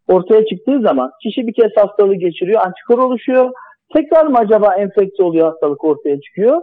ortaya 0.07 0.45
çıktığı 0.45 0.81
zaman 0.81 1.11
kişi 1.23 1.47
bir 1.47 1.53
kez 1.53 1.71
hastalığı 1.77 2.15
geçiriyor, 2.15 2.61
antikor 2.65 2.99
oluşuyor. 2.99 3.51
Tekrar 3.95 4.25
mı 4.25 4.37
acaba 4.37 4.75
enfekte 4.75 5.23
oluyor 5.23 5.47
hastalık 5.51 5.83
ortaya 5.83 6.21
çıkıyor? 6.21 6.61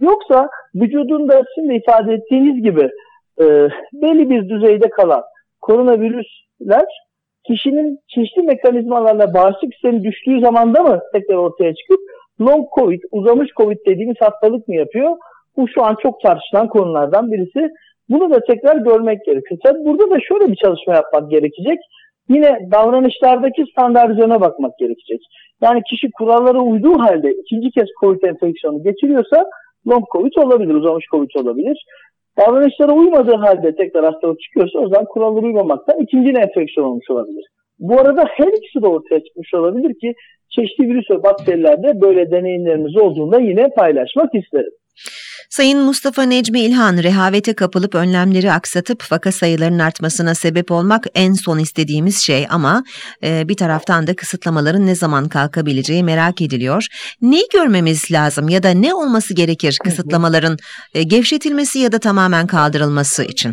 Yoksa 0.00 0.48
vücudunda 0.74 1.42
şimdi 1.54 1.74
ifade 1.74 2.12
ettiğiniz 2.14 2.62
gibi 2.62 2.90
e, 3.40 3.44
belli 3.92 4.30
bir 4.30 4.48
düzeyde 4.48 4.90
kalan 4.90 5.22
koronavirüsler 5.60 6.84
kişinin 7.46 7.98
çeşitli 8.08 8.42
mekanizmalarla 8.42 9.34
bağışıklık 9.34 9.72
sistemi 9.72 10.04
düştüğü 10.04 10.40
zamanda 10.40 10.82
mı 10.82 11.00
tekrar 11.12 11.36
ortaya 11.36 11.74
çıkıp 11.74 12.00
long 12.40 12.66
covid, 12.78 13.02
uzamış 13.10 13.50
covid 13.56 13.78
dediğimiz 13.86 14.16
hastalık 14.20 14.68
mı 14.68 14.74
yapıyor? 14.74 15.16
Bu 15.56 15.68
şu 15.68 15.84
an 15.84 15.96
çok 16.02 16.20
tartışılan 16.20 16.68
konulardan 16.68 17.32
birisi. 17.32 17.68
Bunu 18.08 18.30
da 18.30 18.40
tekrar 18.40 18.76
görmek 18.76 19.24
gerekiyor. 19.24 19.60
Tabii 19.64 19.84
burada 19.84 20.10
da 20.10 20.20
şöyle 20.20 20.52
bir 20.52 20.56
çalışma 20.56 20.94
yapmak 20.94 21.30
gerekecek. 21.30 21.78
Yine 22.28 22.58
davranışlardaki 22.70 23.64
standartizasyona 23.72 24.40
bakmak 24.40 24.78
gerekecek. 24.78 25.20
Yani 25.62 25.82
kişi 25.90 26.10
kurallara 26.10 26.60
uyduğu 26.60 26.98
halde 26.98 27.32
ikinci 27.32 27.70
kez 27.70 27.88
COVID 28.00 28.22
enfeksiyonu 28.22 28.82
geçiriyorsa 28.82 29.44
long 29.86 30.04
COVID 30.12 30.36
olabilir, 30.36 30.74
uzamış 30.74 31.04
COVID 31.10 31.30
olabilir. 31.34 31.84
Davranışlara 32.38 32.92
uymadığı 32.92 33.36
halde 33.36 33.76
tekrar 33.76 34.04
hastalık 34.04 34.40
çıkıyorsa 34.40 34.78
o 34.78 34.88
zaman 34.88 35.04
kurallara 35.04 35.46
uymamaktan 35.46 36.00
ikinci 36.00 36.30
enfeksiyon 36.30 36.86
olmuş 36.86 37.10
olabilir. 37.10 37.44
Bu 37.78 38.00
arada 38.00 38.24
her 38.28 38.48
ikisi 38.48 38.82
de 38.82 38.86
ortaya 38.86 39.20
çıkmış 39.24 39.54
olabilir 39.54 39.94
ki 40.00 40.14
çeşitli 40.50 40.84
virüs 40.84 41.10
ve 41.10 41.22
bakterilerde 41.22 42.00
böyle 42.00 42.30
deneyimlerimiz 42.30 42.96
olduğunda 42.96 43.40
yine 43.40 43.68
paylaşmak 43.68 44.34
isterim. 44.34 44.72
Sayın 45.50 45.80
Mustafa 45.80 46.22
Necmi 46.22 46.60
İlhan, 46.60 46.96
rehavete 46.96 47.54
kapılıp 47.54 47.94
önlemleri 47.94 48.52
aksatıp 48.52 49.12
vaka 49.12 49.32
sayılarının 49.32 49.78
artmasına 49.78 50.34
sebep 50.34 50.70
olmak 50.70 51.04
en 51.14 51.32
son 51.32 51.58
istediğimiz 51.58 52.16
şey 52.22 52.46
ama 52.50 52.82
e, 53.24 53.48
bir 53.48 53.56
taraftan 53.56 54.06
da 54.06 54.16
kısıtlamaların 54.16 54.86
ne 54.86 54.94
zaman 54.94 55.28
kalkabileceği 55.28 56.04
merak 56.04 56.42
ediliyor. 56.42 56.86
Neyi 57.22 57.44
görmemiz 57.52 58.12
lazım 58.12 58.48
ya 58.48 58.62
da 58.62 58.70
ne 58.70 58.94
olması 58.94 59.34
gerekir 59.34 59.78
kısıtlamaların 59.84 60.56
e, 60.94 61.02
gevşetilmesi 61.02 61.78
ya 61.78 61.92
da 61.92 61.98
tamamen 61.98 62.46
kaldırılması 62.46 63.24
için? 63.24 63.52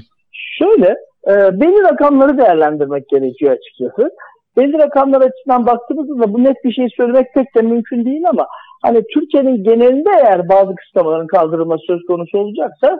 Şöyle, 0.59 0.95
e, 1.27 1.33
belli 1.61 1.83
rakamları 1.83 2.37
değerlendirmek 2.37 3.09
gerekiyor 3.09 3.51
açıkçası. 3.51 4.09
Belli 4.57 4.77
rakamlar 4.77 5.21
açısından 5.21 5.65
baktığımızda 5.65 6.33
bu 6.33 6.43
net 6.43 6.57
bir 6.63 6.73
şey 6.73 6.87
söylemek 6.97 7.33
pek 7.33 7.55
de 7.55 7.61
mümkün 7.61 8.05
değil 8.05 8.23
ama 8.29 8.45
hani 8.81 9.03
Türkiye'nin 9.13 9.63
genelinde 9.63 10.09
eğer 10.23 10.49
bazı 10.49 10.75
kısıtlamaların 10.75 11.27
kaldırılması 11.27 11.81
söz 11.87 12.01
konusu 12.07 12.37
olacaksa 12.37 12.99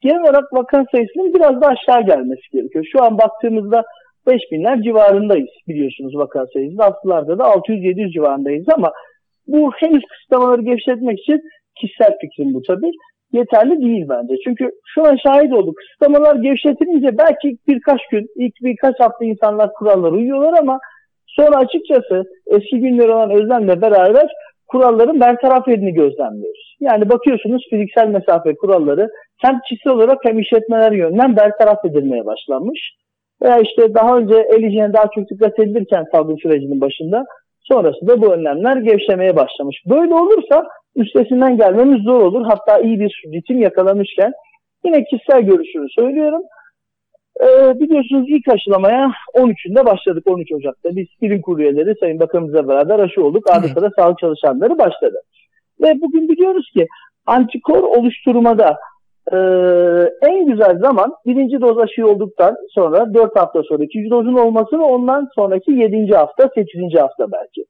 genel 0.00 0.20
olarak 0.20 0.52
vaka 0.52 0.84
sayısının 0.92 1.34
biraz 1.34 1.60
daha 1.60 1.70
aşağı 1.70 2.06
gelmesi 2.06 2.42
gerekiyor. 2.52 2.84
Şu 2.92 3.02
an 3.02 3.18
baktığımızda 3.18 3.84
5000'ler 4.26 4.82
civarındayız 4.82 5.50
biliyorsunuz 5.68 6.16
vaka 6.16 6.46
sayısında. 6.52 6.84
Aslılarda 6.84 7.38
da 7.38 7.44
600-700 7.44 8.12
civarındayız 8.12 8.66
ama 8.76 8.92
bu 9.46 9.70
henüz 9.76 10.02
kısıtlamaları 10.04 10.62
gevşetmek 10.62 11.18
için 11.20 11.40
kişisel 11.80 12.18
fikrim 12.20 12.54
bu 12.54 12.62
tabii. 12.62 12.90
Yeterli 13.32 13.80
değil 13.80 14.06
bence. 14.08 14.34
Çünkü 14.44 14.70
şuna 14.94 15.18
şahit 15.18 15.52
olduk. 15.52 15.74
Kısıtlamalar 15.76 16.36
gevşetilince 16.36 17.18
belki 17.18 17.56
birkaç 17.68 18.00
gün, 18.10 18.26
ilk 18.36 18.54
birkaç 18.62 19.00
hafta 19.00 19.24
insanlar 19.24 19.72
kurallara 19.72 20.14
uyuyorlar 20.14 20.58
ama 20.60 20.78
sonra 21.26 21.56
açıkçası 21.56 22.24
eski 22.46 22.80
günler 22.80 23.08
olan 23.08 23.30
özlemle 23.30 23.80
beraber 23.82 24.28
kuralların 24.68 25.20
bertaraf 25.20 25.68
edildiğini 25.68 25.94
gözlemliyoruz. 25.94 26.76
Yani 26.80 27.08
bakıyorsunuz 27.08 27.62
fiziksel 27.70 28.08
mesafe 28.08 28.54
kuralları 28.54 29.08
hem 29.38 29.60
kişisel 29.68 29.92
olarak 29.92 30.18
hem 30.24 30.38
işletmeler 30.38 30.92
yönünden 30.92 31.36
bertaraf 31.36 31.84
edilmeye 31.84 32.26
başlanmış. 32.26 32.80
Veya 33.42 33.58
işte 33.58 33.94
daha 33.94 34.16
önce 34.16 34.34
el 34.34 34.62
hijyene 34.62 34.92
daha 34.92 35.10
çok 35.14 35.30
dikkat 35.30 35.58
edilirken 35.58 36.04
salgın 36.12 36.36
sürecinin 36.36 36.80
başında 36.80 37.24
sonrası 37.60 38.06
da 38.06 38.22
bu 38.22 38.34
önlemler 38.34 38.76
gevşemeye 38.76 39.36
başlamış. 39.36 39.76
Böyle 39.90 40.14
olursa 40.14 40.64
üstesinden 40.96 41.56
gelmemiz 41.56 42.02
zor 42.02 42.20
olur. 42.20 42.46
Hatta 42.46 42.78
iyi 42.78 43.00
bir 43.00 43.22
ritim 43.34 43.58
yakalamışken 43.60 44.32
yine 44.84 45.04
kişisel 45.04 45.42
görüşümü 45.42 45.86
söylüyorum. 45.90 46.42
Ee, 47.40 47.80
biliyorsunuz 47.80 48.24
ilk 48.28 48.48
aşılamaya 48.48 49.10
13'ünde 49.34 49.86
başladık 49.86 50.24
13 50.26 50.52
Ocak'ta. 50.52 50.96
Biz 50.96 51.06
bilim 51.22 51.42
kurulu 51.42 51.62
üyeleri 51.62 51.94
Sayın 52.00 52.20
Bakanımızla 52.20 52.68
beraber 52.68 52.98
aşı 52.98 53.24
olduk. 53.24 53.50
Arda 53.50 53.68
sırada 53.68 53.90
sağlık 53.96 54.18
çalışanları 54.18 54.78
başladı. 54.78 55.20
Ve 55.82 56.00
bugün 56.00 56.28
biliyoruz 56.28 56.70
ki 56.76 56.86
antikor 57.26 57.82
oluşturmada 57.82 58.76
e, 59.32 59.36
en 60.22 60.46
güzel 60.46 60.78
zaman 60.78 61.12
birinci 61.26 61.60
doz 61.60 61.78
aşı 61.78 62.06
olduktan 62.06 62.56
sonra 62.74 63.14
4 63.14 63.36
hafta 63.36 63.62
sonra 63.62 63.84
ikinci 63.84 64.10
dozun 64.10 64.34
olması 64.34 64.78
ve 64.78 64.82
ondan 64.82 65.28
sonraki 65.34 65.72
7. 65.72 66.14
hafta 66.14 66.48
8. 66.54 67.00
hafta 67.00 67.32
belki. 67.32 67.64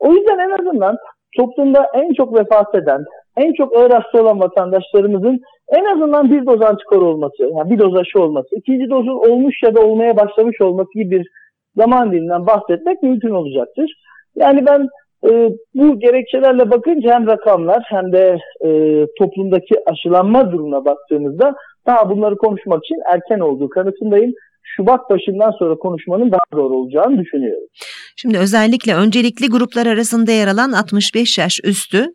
O 0.00 0.12
yüzden 0.12 0.38
en 0.38 0.50
azından 0.50 0.96
toplumda 1.36 1.86
en 1.94 2.12
çok 2.12 2.38
vefat 2.38 2.74
eden, 2.74 3.04
en 3.36 3.52
çok 3.52 3.76
ağır 3.76 3.90
hasta 3.90 4.22
olan 4.22 4.40
vatandaşlarımızın 4.40 5.40
en 5.68 5.84
azından 5.84 6.30
bir 6.30 6.46
doz 6.46 6.62
antikor 6.62 7.02
olması, 7.02 7.42
yani 7.42 7.70
bir 7.70 7.78
doz 7.78 7.96
aşı 7.96 8.22
olması, 8.22 8.48
ikinci 8.56 8.90
dozun 8.90 9.30
olmuş 9.30 9.54
ya 9.62 9.74
da 9.74 9.80
olmaya 9.80 10.16
başlamış 10.16 10.60
olması 10.60 10.92
gibi 10.94 11.10
bir 11.10 11.28
zaman 11.76 12.12
diliminden 12.12 12.46
bahsetmek 12.46 13.02
mümkün 13.02 13.30
olacaktır. 13.30 13.90
Yani 14.36 14.66
ben 14.66 14.88
e, 15.30 15.50
bu 15.74 16.00
gerekçelerle 16.00 16.70
bakınca 16.70 17.14
hem 17.14 17.26
rakamlar 17.26 17.82
hem 17.86 18.12
de 18.12 18.38
e, 18.64 18.70
toplumdaki 19.18 19.74
aşılanma 19.86 20.52
durumuna 20.52 20.84
baktığımızda 20.84 21.54
daha 21.86 22.10
bunları 22.10 22.36
konuşmak 22.36 22.84
için 22.84 22.98
erken 23.12 23.40
olduğu 23.40 23.68
kanısındayım. 23.68 24.32
Şubat 24.76 25.10
başından 25.10 25.50
sonra 25.58 25.74
konuşmanın 25.74 26.32
daha 26.32 26.40
zor 26.52 26.70
olacağını 26.70 27.18
düşünüyorum. 27.18 27.68
Şimdi 28.16 28.38
özellikle 28.38 28.94
öncelikli 28.94 29.48
gruplar 29.48 29.86
arasında 29.86 30.32
yer 30.32 30.48
alan 30.48 30.72
65 30.72 31.38
yaş 31.38 31.60
üstü 31.64 32.06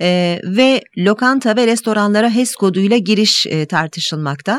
e, 0.00 0.06
ve 0.56 0.80
lokanta 0.98 1.56
ve 1.56 1.66
restoranlara 1.66 2.30
HES 2.30 2.56
koduyla 2.56 2.96
giriş 2.96 3.46
e, 3.46 3.66
tartışılmakta. 3.66 4.58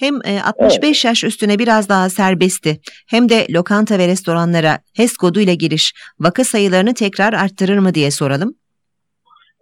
Hem 0.00 0.14
e, 0.14 0.42
65 0.42 0.84
evet. 0.84 1.04
yaş 1.04 1.24
üstüne 1.24 1.58
biraz 1.58 1.88
daha 1.88 2.08
serbestti 2.08 2.76
hem 3.10 3.28
de 3.28 3.46
lokanta 3.54 3.98
ve 3.98 4.08
restoranlara 4.08 4.78
HES 4.96 5.16
koduyla 5.16 5.54
giriş 5.54 5.92
vaka 6.20 6.44
sayılarını 6.44 6.94
tekrar 6.94 7.32
arttırır 7.32 7.78
mı 7.78 7.94
diye 7.94 8.10
soralım. 8.10 8.54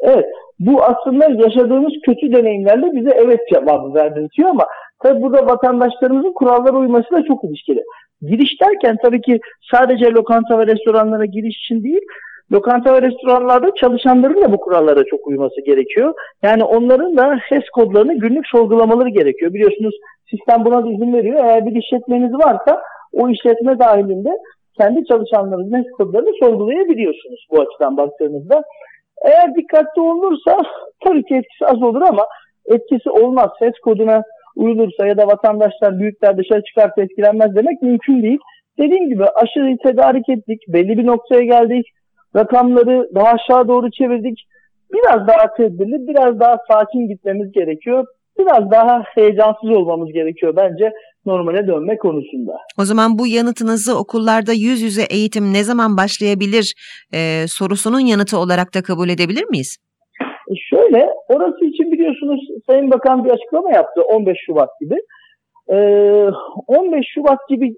Evet 0.00 0.24
bu 0.58 0.84
aslında 0.84 1.24
yaşadığımız 1.24 1.92
kötü 2.06 2.32
deneyimlerle 2.32 2.86
bize 2.92 3.10
evet 3.24 3.40
cevabı 3.54 3.94
verdirtiyor 3.94 4.48
ama 4.48 4.64
Tabii 5.02 5.22
burada 5.22 5.46
vatandaşlarımızın 5.46 6.32
kurallara 6.32 6.76
uyması 6.76 7.10
da 7.10 7.22
çok 7.22 7.44
ilişkili. 7.44 7.82
Giriş 8.22 8.60
derken 8.60 8.96
tabii 9.02 9.20
ki 9.20 9.40
sadece 9.70 10.10
lokanta 10.10 10.58
ve 10.58 10.66
restoranlara 10.66 11.24
giriş 11.24 11.56
için 11.56 11.84
değil, 11.84 12.00
lokanta 12.52 12.94
ve 12.94 13.02
restoranlarda 13.02 13.74
çalışanların 13.80 14.42
da 14.42 14.52
bu 14.52 14.60
kurallara 14.60 15.04
çok 15.04 15.26
uyması 15.26 15.60
gerekiyor. 15.60 16.14
Yani 16.42 16.64
onların 16.64 17.16
da 17.16 17.38
HES 17.48 17.64
kodlarını 17.74 18.18
günlük 18.18 18.46
sorgulamaları 18.46 19.08
gerekiyor. 19.08 19.54
Biliyorsunuz 19.54 19.94
sistem 20.30 20.64
buna 20.64 20.84
da 20.84 20.88
izin 20.88 21.12
veriyor. 21.12 21.44
Eğer 21.44 21.66
bir 21.66 21.82
işletmeniz 21.82 22.32
varsa 22.32 22.82
o 23.12 23.28
işletme 23.28 23.78
dahilinde 23.78 24.30
kendi 24.80 25.04
çalışanlarınızın 25.04 25.76
HES 25.76 25.90
kodlarını 25.96 26.30
sorgulayabiliyorsunuz 26.40 27.46
bu 27.50 27.60
açıdan 27.60 27.96
baktığınızda. 27.96 28.62
Eğer 29.24 29.54
dikkatli 29.54 30.02
olunursa 30.02 30.62
tabii 31.04 31.22
ki 31.22 31.34
etkisi 31.34 31.66
az 31.66 31.82
olur 31.82 32.02
ama 32.02 32.26
etkisi 32.66 33.10
olmaz. 33.10 33.50
HES 33.58 33.74
koduna 33.84 34.22
uyulursa 34.58 35.06
ya 35.06 35.16
da 35.18 35.26
vatandaşlar 35.26 35.98
büyükler 35.98 36.36
dışarı 36.38 36.62
çıkarsa 36.62 37.02
etkilenmez 37.02 37.56
demek 37.56 37.82
mümkün 37.82 38.22
değil. 38.22 38.38
Dediğim 38.78 39.08
gibi 39.08 39.24
aşırı 39.24 39.76
tedarik 39.86 40.28
ettik, 40.28 40.60
belli 40.68 40.98
bir 40.98 41.06
noktaya 41.06 41.44
geldik, 41.44 41.86
rakamları 42.36 43.08
daha 43.14 43.32
aşağı 43.36 43.68
doğru 43.68 43.90
çevirdik. 43.90 44.38
Biraz 44.92 45.26
daha 45.28 45.54
tedbirli, 45.56 46.08
biraz 46.08 46.40
daha 46.40 46.56
sakin 46.70 47.08
gitmemiz 47.08 47.52
gerekiyor. 47.52 48.04
Biraz 48.38 48.70
daha 48.70 49.02
heyecansız 49.14 49.70
olmamız 49.70 50.12
gerekiyor 50.12 50.56
bence 50.56 50.92
normale 51.26 51.66
dönme 51.66 51.96
konusunda. 51.96 52.52
O 52.80 52.84
zaman 52.84 53.18
bu 53.18 53.26
yanıtınızı 53.26 53.98
okullarda 53.98 54.52
yüz 54.52 54.82
yüze 54.82 55.02
eğitim 55.10 55.52
ne 55.52 55.64
zaman 55.64 55.96
başlayabilir 55.96 56.74
e, 57.14 57.44
sorusunun 57.48 58.00
yanıtı 58.00 58.38
olarak 58.38 58.74
da 58.74 58.82
kabul 58.82 59.08
edebilir 59.08 59.44
miyiz? 59.50 59.76
E 60.50 60.54
şöyle, 60.70 61.06
orası 61.28 61.64
için 61.64 61.87
biliyorsunuz 61.98 62.40
Sayın 62.66 62.90
Bakan 62.90 63.24
bir 63.24 63.30
açıklama 63.30 63.70
yaptı 63.70 64.02
15 64.02 64.38
Şubat 64.46 64.68
gibi. 64.80 64.96
Ee, 65.70 66.30
15 66.66 67.06
Şubat 67.14 67.48
gibi 67.48 67.74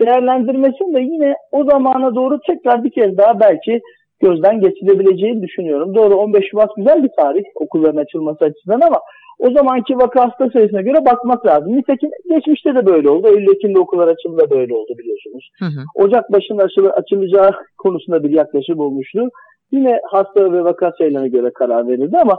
değerlendirmesini 0.00 0.94
de 0.94 1.00
yine 1.00 1.34
o 1.52 1.64
zamana 1.64 2.14
doğru 2.14 2.40
tekrar 2.46 2.84
bir 2.84 2.90
kez 2.90 3.16
daha 3.18 3.40
belki 3.40 3.80
gözden 4.20 4.60
geçirebileceğini 4.60 5.42
düşünüyorum. 5.42 5.94
Doğru 5.94 6.14
15 6.14 6.44
Şubat 6.50 6.70
güzel 6.76 7.02
bir 7.02 7.10
tarih 7.18 7.44
okulların 7.54 8.02
açılması 8.02 8.44
açısından 8.44 8.80
ama 8.80 8.98
o 9.38 9.50
zamanki 9.50 9.96
vaka 9.96 10.24
hasta 10.24 10.50
sayısına 10.50 10.80
göre 10.80 11.04
bakmak 11.04 11.46
lazım. 11.46 11.76
Nitekim 11.76 12.10
geçmişte 12.30 12.74
de 12.74 12.86
böyle 12.86 13.10
oldu. 13.10 13.28
Eylül 13.28 13.54
Ekim'de 13.56 13.78
okullar 13.78 14.08
açıldı 14.08 14.38
da 14.38 14.50
böyle 14.50 14.74
oldu 14.74 14.92
biliyorsunuz. 14.98 15.50
Hı 15.58 15.64
hı. 15.64 16.04
Ocak 16.04 16.32
başında 16.32 16.62
açıl 16.62 16.86
açılacağı 16.86 17.50
konusunda 17.78 18.22
bir 18.22 18.30
yaklaşım 18.30 18.80
olmuştu. 18.80 19.28
Yine 19.72 20.00
hasta 20.10 20.52
ve 20.52 20.64
vaka 20.64 20.92
sayılarına 20.98 21.28
göre 21.28 21.50
karar 21.54 21.88
verildi 21.88 22.18
ama 22.18 22.38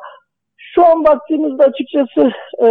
şu 0.76 0.86
an 0.86 1.06
baktığımızda 1.06 1.64
açıkçası 1.64 2.32
e, 2.64 2.68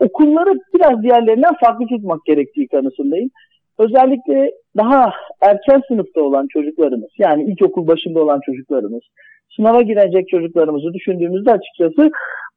okulları 0.00 0.58
biraz 0.74 1.02
diğerlerinden 1.02 1.54
farklı 1.64 1.86
tutmak 1.86 2.24
gerektiği 2.26 2.68
kanısındayım. 2.68 3.30
Özellikle 3.78 4.50
daha 4.76 5.12
erken 5.40 5.82
sınıfta 5.88 6.20
olan 6.20 6.46
çocuklarımız, 6.52 7.10
yani 7.18 7.44
ilkokul 7.44 7.86
başında 7.86 8.22
olan 8.22 8.40
çocuklarımız, 8.46 9.02
sınava 9.56 9.82
girecek 9.82 10.28
çocuklarımızı 10.28 10.92
düşündüğümüzde 10.94 11.52
açıkçası 11.52 12.10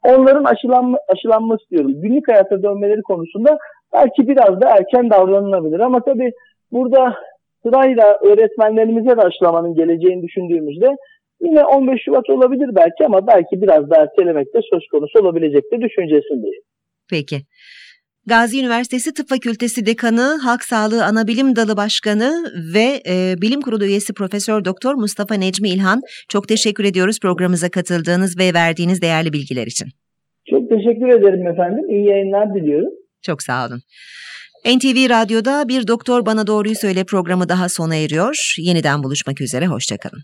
onların 0.04 0.44
aşılanma, 0.44 0.98
aşılanması 1.14 1.70
diyorum. 1.72 2.02
Günlük 2.02 2.28
hayata 2.28 2.64
dönmeleri 2.64 3.02
konusunda 3.02 3.58
belki 3.94 4.28
biraz 4.28 4.62
da 4.62 4.70
erken 4.70 5.10
davranılabilir 5.10 5.80
ama 5.80 6.00
tabii 6.00 6.32
burada 6.72 7.16
sırayla 7.64 8.18
öğretmenlerimize 8.22 9.18
de 9.18 9.22
aşılamanın 9.22 9.76
geleceğini 9.76 10.22
düşündüğümüzde 10.24 10.96
Yine 11.42 11.64
15 11.66 12.02
Şubat 12.06 12.30
olabilir 12.30 12.70
belki 12.76 13.06
ama 13.06 13.28
belki 13.28 13.62
biraz 13.62 13.90
daha 13.90 14.02
ertelemek 14.02 14.48
de 14.54 14.60
söz 14.74 14.88
konusu 14.92 15.20
olabilecektir 15.20 15.82
düşüncesindeyim. 15.82 16.64
Peki. 17.10 17.38
Gazi 18.26 18.60
Üniversitesi 18.60 19.14
Tıp 19.14 19.30
Fakültesi 19.30 19.86
Dekanı, 19.86 20.40
Halk 20.44 20.64
Sağlığı 20.64 21.06
Anabilim 21.06 21.56
Dalı 21.56 21.78
Başkanı 21.78 22.32
ve 22.76 23.02
e, 23.10 23.42
Bilim 23.42 23.62
Kurulu 23.62 23.86
üyesi 23.86 24.14
Profesör 24.14 24.66
Doktor 24.66 24.94
Mustafa 24.94 25.36
Necmi 25.36 25.70
İlhan 25.70 26.02
çok 26.30 26.48
teşekkür 26.48 26.84
ediyoruz 26.84 27.20
programımıza 27.20 27.70
katıldığınız 27.70 28.40
ve 28.40 28.54
verdiğiniz 28.54 29.02
değerli 29.02 29.34
bilgiler 29.34 29.68
için. 29.68 29.88
Çok 30.50 30.70
teşekkür 30.70 31.08
ederim 31.08 31.48
efendim. 31.48 31.90
İyi 31.90 32.06
yayınlar 32.06 32.56
diliyorum. 32.56 32.94
Çok 33.22 33.42
sağ 33.42 33.68
olun. 33.68 33.82
NTV 34.66 35.10
Radyo'da 35.10 35.68
Bir 35.68 35.88
Doktor 35.88 36.26
Bana 36.26 36.48
Doğruyu 36.48 36.76
Söyle 36.76 37.04
programı 37.04 37.50
daha 37.50 37.70
sona 37.70 37.96
eriyor. 37.96 38.56
Yeniden 38.58 39.04
buluşmak 39.04 39.42
üzere, 39.42 39.68
hoşçakalın. 39.68 40.24